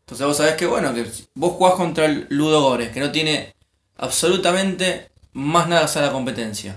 Entonces 0.00 0.26
vos 0.26 0.36
sabés 0.36 0.54
que 0.56 0.66
bueno, 0.66 0.94
que 0.94 1.06
vos 1.34 1.52
jugás 1.52 1.74
contra 1.74 2.06
el 2.06 2.26
Ludogores, 2.30 2.90
que 2.90 3.00
no 3.00 3.12
tiene 3.12 3.54
absolutamente 3.96 5.10
más 5.32 5.68
nada 5.68 5.82
que 5.82 5.84
hacer 5.86 6.02
la 6.02 6.12
competencia. 6.12 6.76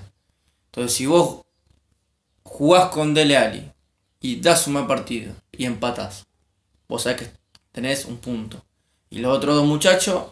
Entonces 0.67 0.93
si 0.95 1.05
vos 1.05 1.41
jugás 2.43 2.89
con 2.89 3.13
Dele 3.13 3.37
Alli 3.37 3.71
y 4.19 4.39
das 4.41 4.67
un 4.67 4.73
mal 4.73 4.87
partido 4.87 5.33
y 5.51 5.65
empatás, 5.65 6.25
vos 6.87 7.03
sabés 7.03 7.19
que 7.21 7.31
tenés 7.71 8.05
un 8.05 8.17
punto. 8.17 8.63
Y 9.09 9.19
los 9.19 9.35
otros 9.37 9.55
dos 9.55 9.65
muchachos, 9.65 10.23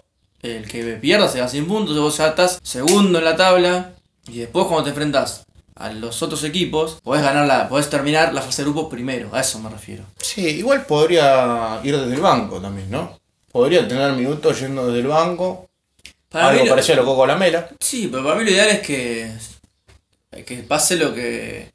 el 0.41 0.67
que 0.67 0.83
pierda 0.95 1.27
se 1.27 1.41
va 1.41 1.47
sin 1.47 1.67
puntos, 1.67 1.97
vos 1.97 2.17
ya 2.17 2.27
estás 2.29 2.59
segundo 2.63 3.19
en 3.19 3.25
la 3.25 3.35
tabla. 3.35 3.93
Y 4.27 4.39
después 4.39 4.65
cuando 4.67 4.83
te 4.83 4.89
enfrentás 4.91 5.43
a 5.75 5.91
los 5.91 6.21
otros 6.21 6.43
equipos, 6.43 6.99
podés 7.03 7.23
ganar 7.23 7.47
la, 7.47 7.67
podés 7.69 7.89
terminar 7.89 8.33
la 8.33 8.41
fase 8.41 8.61
de 8.63 8.69
grupos 8.69 8.91
primero, 8.91 9.29
a 9.33 9.41
eso 9.41 9.59
me 9.59 9.69
refiero. 9.69 10.03
Sí, 10.21 10.41
igual 10.47 10.85
podría 10.85 11.79
ir 11.83 11.97
desde 11.97 12.13
el 12.15 12.21
banco 12.21 12.59
también, 12.61 12.91
¿no? 12.91 13.17
Podría 13.51 13.87
tener 13.87 14.11
minutos 14.13 14.59
yendo 14.59 14.87
desde 14.87 14.99
el 14.99 15.07
banco. 15.07 15.67
Para 16.29 16.49
algo 16.49 16.65
lo- 16.65 16.69
parecido 16.71 16.93
a 16.93 16.97
lo 17.01 17.05
Coco 17.05 17.25
Lamela. 17.25 17.69
Sí, 17.79 18.07
pero 18.11 18.23
para 18.23 18.35
mí 18.35 18.43
lo 18.45 18.51
ideal 18.51 18.69
es 18.69 18.81
que, 18.81 19.31
que 20.45 20.57
pase 20.57 20.95
lo 20.97 21.13
que. 21.13 21.71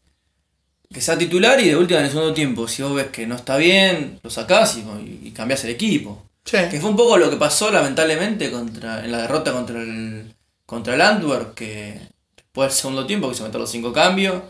Que 0.93 1.01
sea 1.01 1.19
titular 1.19 1.61
y 1.61 1.69
de 1.69 1.77
última 1.77 2.01
en 2.01 2.07
el 2.07 2.11
segundo 2.13 2.33
tiempo. 2.35 2.69
Si 2.69 2.83
vos 2.83 2.95
ves 2.95 3.09
que 3.09 3.27
no 3.27 3.35
está 3.35 3.57
bien, 3.57 4.21
lo 4.23 4.31
sacás 4.31 4.77
y, 4.77 5.21
y 5.27 5.31
cambiás 5.33 5.65
el 5.65 5.71
equipo. 5.71 6.23
Sí. 6.45 6.59
Que 6.71 6.81
fue 6.81 6.91
un 6.91 6.97
poco 6.97 7.17
lo 7.17 7.31
que 7.31 7.37
pasó 7.37 7.71
lamentablemente 7.71 8.51
contra 8.51 9.05
en 9.05 9.11
la 9.13 9.19
derrota 9.23 9.53
contra 9.53 9.81
el 9.81 10.35
contra 10.67 10.95
el 10.95 11.01
Antwerp, 11.01 11.55
que 11.55 12.01
después 12.37 12.69
del 12.71 12.77
segundo 12.77 13.07
tiempo 13.07 13.29
que 13.29 13.35
se 13.35 13.43
metieron 13.43 13.63
los 13.63 13.71
cinco 13.71 13.93
cambios. 13.93 14.43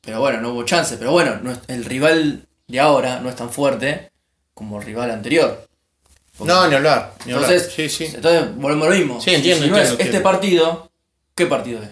Pero 0.00 0.20
bueno, 0.20 0.40
no 0.40 0.50
hubo 0.52 0.64
chance. 0.64 0.96
Pero 0.98 1.12
bueno, 1.12 1.38
no 1.42 1.52
es- 1.52 1.60
el 1.68 1.84
rival 1.84 2.46
de 2.68 2.80
ahora 2.80 3.20
no 3.20 3.28
es 3.28 3.36
tan 3.36 3.50
fuerte 3.50 4.10
como 4.52 4.78
el 4.78 4.86
rival 4.86 5.10
anterior. 5.10 5.66
Porque- 6.36 6.52
No, 6.52 6.66
ni 6.68 6.74
hablar. 6.74 7.14
Ni 7.26 7.32
hablar. 7.32 7.50
entonces, 7.52 7.72
Sí, 7.74 7.88
sí. 7.88 8.12
entonces 8.14 8.54
volvemos 8.56 8.86
a 8.86 8.90
lo 8.90 8.96
mismo. 8.96 9.20
Sí, 9.20 9.34
entiendo, 9.34 9.64
Si 9.64 9.70
no 9.70 9.76
entiendo, 9.78 10.00
es 10.02 10.06
este 10.06 10.20
partido, 10.20 10.90
¿qué 11.34 11.46
partido 11.46 11.82
es? 11.82 11.88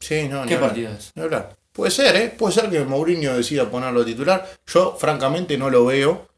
Sí, 0.00 0.28
no, 0.28 0.42
ni 0.42 0.48
¿Qué 0.48 0.54
hablar. 0.54 0.70
partido 0.70 0.92
es? 0.92 1.10
Ni 1.14 1.22
hablar. 1.22 1.56
Puede 1.72 1.90
ser, 1.90 2.16
¿eh? 2.16 2.34
Puede 2.36 2.54
ser 2.54 2.70
que 2.70 2.84
Mourinho 2.84 3.34
decida 3.34 3.70
ponerlo 3.70 4.04
titular. 4.04 4.48
Yo, 4.66 4.96
francamente, 4.98 5.56
no 5.56 5.70
lo 5.70 5.86
veo. 5.86 6.28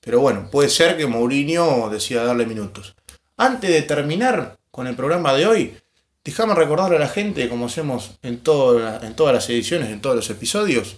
Pero 0.00 0.20
bueno, 0.20 0.48
puede 0.50 0.68
ser 0.68 0.96
que 0.96 1.06
Mourinho 1.06 1.88
decida 1.90 2.24
darle 2.24 2.46
minutos. 2.46 2.94
Antes 3.36 3.70
de 3.70 3.82
terminar 3.82 4.58
con 4.70 4.86
el 4.86 4.96
programa 4.96 5.34
de 5.34 5.46
hoy, 5.46 5.76
déjame 6.24 6.54
recordarle 6.54 6.96
a 6.96 7.00
la 7.00 7.08
gente, 7.08 7.48
como 7.48 7.66
hacemos 7.66 8.12
en, 8.22 8.34
en 8.34 9.14
todas 9.14 9.34
las 9.34 9.48
ediciones, 9.50 9.90
en 9.90 10.00
todos 10.00 10.16
los 10.16 10.30
episodios, 10.30 10.96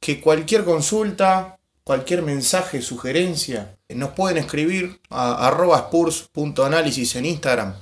que 0.00 0.20
cualquier 0.20 0.64
consulta, 0.64 1.58
cualquier 1.82 2.22
mensaje, 2.22 2.82
sugerencia, 2.82 3.76
nos 3.88 4.10
pueden 4.10 4.38
escribir 4.38 5.00
a 5.08 5.46
arroba 5.46 5.78
spurs.análisis 5.78 7.16
en 7.16 7.26
Instagram. 7.26 7.74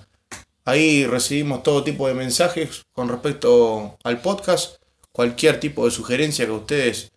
Ahí 0.65 1.05
recibimos 1.07 1.63
todo 1.63 1.85
tipo 1.85 2.09
de 2.09 2.15
mensajes 2.15 2.87
con 2.93 3.09
respecto 3.09 3.99
al 4.03 4.21
podcast. 4.21 4.77
Cualquier 5.15 5.61
tipo 5.61 5.85
de 5.85 5.93
sugerencia 5.93 6.45
que 6.45 6.51
ustedes, 6.51 7.13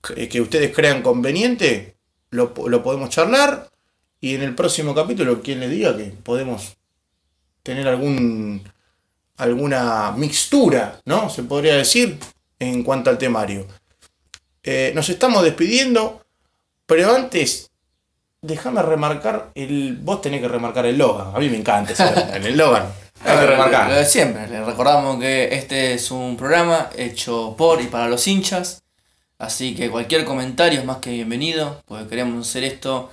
que 0.00 0.30
que 0.30 0.40
ustedes 0.40 0.74
crean 0.74 1.02
conveniente, 1.02 1.94
lo, 2.30 2.54
lo 2.68 2.82
podemos 2.82 3.10
charlar. 3.10 3.68
Y 4.18 4.34
en 4.34 4.42
el 4.42 4.54
próximo 4.54 4.94
capítulo, 4.94 5.42
quien 5.42 5.60
le 5.60 5.68
diga 5.68 5.94
que 5.94 6.04
podemos 6.04 6.78
tener 7.62 7.86
algún 7.86 8.62
alguna 9.36 10.12
mixtura, 10.12 11.00
¿no? 11.04 11.28
Se 11.28 11.42
podría 11.42 11.76
decir, 11.76 12.18
en 12.58 12.82
cuanto 12.82 13.10
al 13.10 13.18
temario. 13.18 13.66
Eh, 14.62 14.92
nos 14.94 15.08
estamos 15.10 15.42
despidiendo, 15.42 16.24
pero 16.86 17.14
antes, 17.14 17.70
déjame 18.40 18.80
remarcar 18.82 19.50
el. 19.54 19.98
Vos 20.00 20.22
tenés 20.22 20.40
que 20.40 20.48
remarcar 20.48 20.86
el 20.86 20.96
Logan. 20.96 21.34
A 21.34 21.38
mí 21.38 21.50
me 21.50 21.58
encanta 21.58 21.92
el 22.36 22.56
Logan. 22.56 22.86
Hay 23.26 23.38
que 23.38 23.88
Lo 23.88 23.94
de 23.94 24.04
siempre, 24.04 24.46
le 24.48 24.62
recordamos 24.62 25.18
que 25.18 25.54
este 25.54 25.94
es 25.94 26.10
un 26.10 26.36
programa 26.36 26.90
hecho 26.96 27.54
por 27.56 27.80
y 27.80 27.86
para 27.86 28.08
los 28.08 28.26
hinchas. 28.26 28.82
Así 29.38 29.74
que 29.74 29.90
cualquier 29.90 30.24
comentario 30.24 30.80
es 30.80 30.84
más 30.84 30.98
que 30.98 31.10
bienvenido, 31.10 31.82
porque 31.86 32.06
queremos 32.06 32.46
hacer 32.48 32.64
esto 32.64 33.10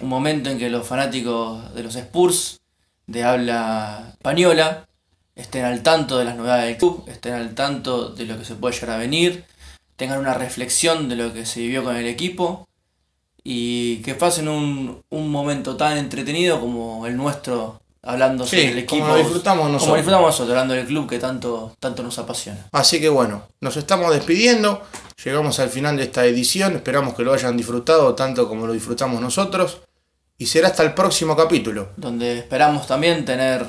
un 0.00 0.08
momento 0.08 0.50
en 0.50 0.58
que 0.58 0.68
los 0.68 0.86
fanáticos 0.86 1.74
de 1.74 1.82
los 1.84 1.94
Spurs 1.94 2.60
de 3.06 3.22
habla 3.22 4.08
española 4.12 4.88
estén 5.36 5.64
al 5.64 5.82
tanto 5.82 6.18
de 6.18 6.24
las 6.24 6.36
novedades 6.36 6.66
del 6.66 6.76
club, 6.76 7.04
estén 7.06 7.34
al 7.34 7.54
tanto 7.54 8.08
de 8.08 8.26
lo 8.26 8.38
que 8.38 8.44
se 8.44 8.56
puede 8.56 8.74
llegar 8.74 8.96
a 8.96 8.98
venir, 8.98 9.44
tengan 9.96 10.18
una 10.18 10.34
reflexión 10.34 11.08
de 11.08 11.16
lo 11.16 11.32
que 11.32 11.46
se 11.46 11.60
vivió 11.60 11.84
con 11.84 11.96
el 11.96 12.06
equipo 12.06 12.68
y 13.44 13.98
que 14.02 14.14
pasen 14.14 14.48
un, 14.48 15.02
un 15.08 15.30
momento 15.30 15.76
tan 15.76 15.98
entretenido 15.98 16.60
como 16.60 17.06
el 17.06 17.16
nuestro 17.16 17.81
hablando 18.02 18.44
Sí, 18.44 18.56
sobre 18.56 18.72
el 18.72 18.78
equipo. 18.78 19.04
como 19.04 19.16
disfrutamos 19.16 19.64
nosotros. 19.66 19.82
Como 19.84 19.96
disfrutamos 19.96 20.26
nosotros, 20.26 20.50
hablando 20.50 20.74
del 20.74 20.86
club 20.86 21.08
que 21.08 21.18
tanto, 21.18 21.76
tanto 21.78 22.02
nos 22.02 22.18
apasiona. 22.18 22.66
Así 22.72 23.00
que 23.00 23.08
bueno, 23.08 23.44
nos 23.60 23.76
estamos 23.76 24.12
despidiendo. 24.12 24.82
Llegamos 25.24 25.58
al 25.60 25.68
final 25.68 25.96
de 25.96 26.04
esta 26.04 26.24
edición. 26.26 26.74
Esperamos 26.76 27.14
que 27.14 27.22
lo 27.22 27.32
hayan 27.32 27.56
disfrutado 27.56 28.14
tanto 28.14 28.48
como 28.48 28.66
lo 28.66 28.72
disfrutamos 28.72 29.20
nosotros. 29.20 29.78
Y 30.38 30.46
será 30.46 30.68
hasta 30.68 30.82
el 30.82 30.94
próximo 30.94 31.36
capítulo. 31.36 31.90
Donde 31.96 32.38
esperamos 32.38 32.86
también 32.86 33.24
tener 33.24 33.64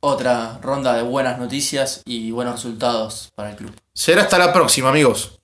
otra 0.00 0.58
ronda 0.62 0.94
de 0.94 1.02
buenas 1.02 1.38
noticias 1.38 2.02
y 2.06 2.30
buenos 2.30 2.54
resultados 2.54 3.30
para 3.34 3.50
el 3.50 3.56
club. 3.56 3.72
Será 3.92 4.22
hasta 4.22 4.38
la 4.38 4.52
próxima, 4.52 4.88
amigos. 4.90 5.37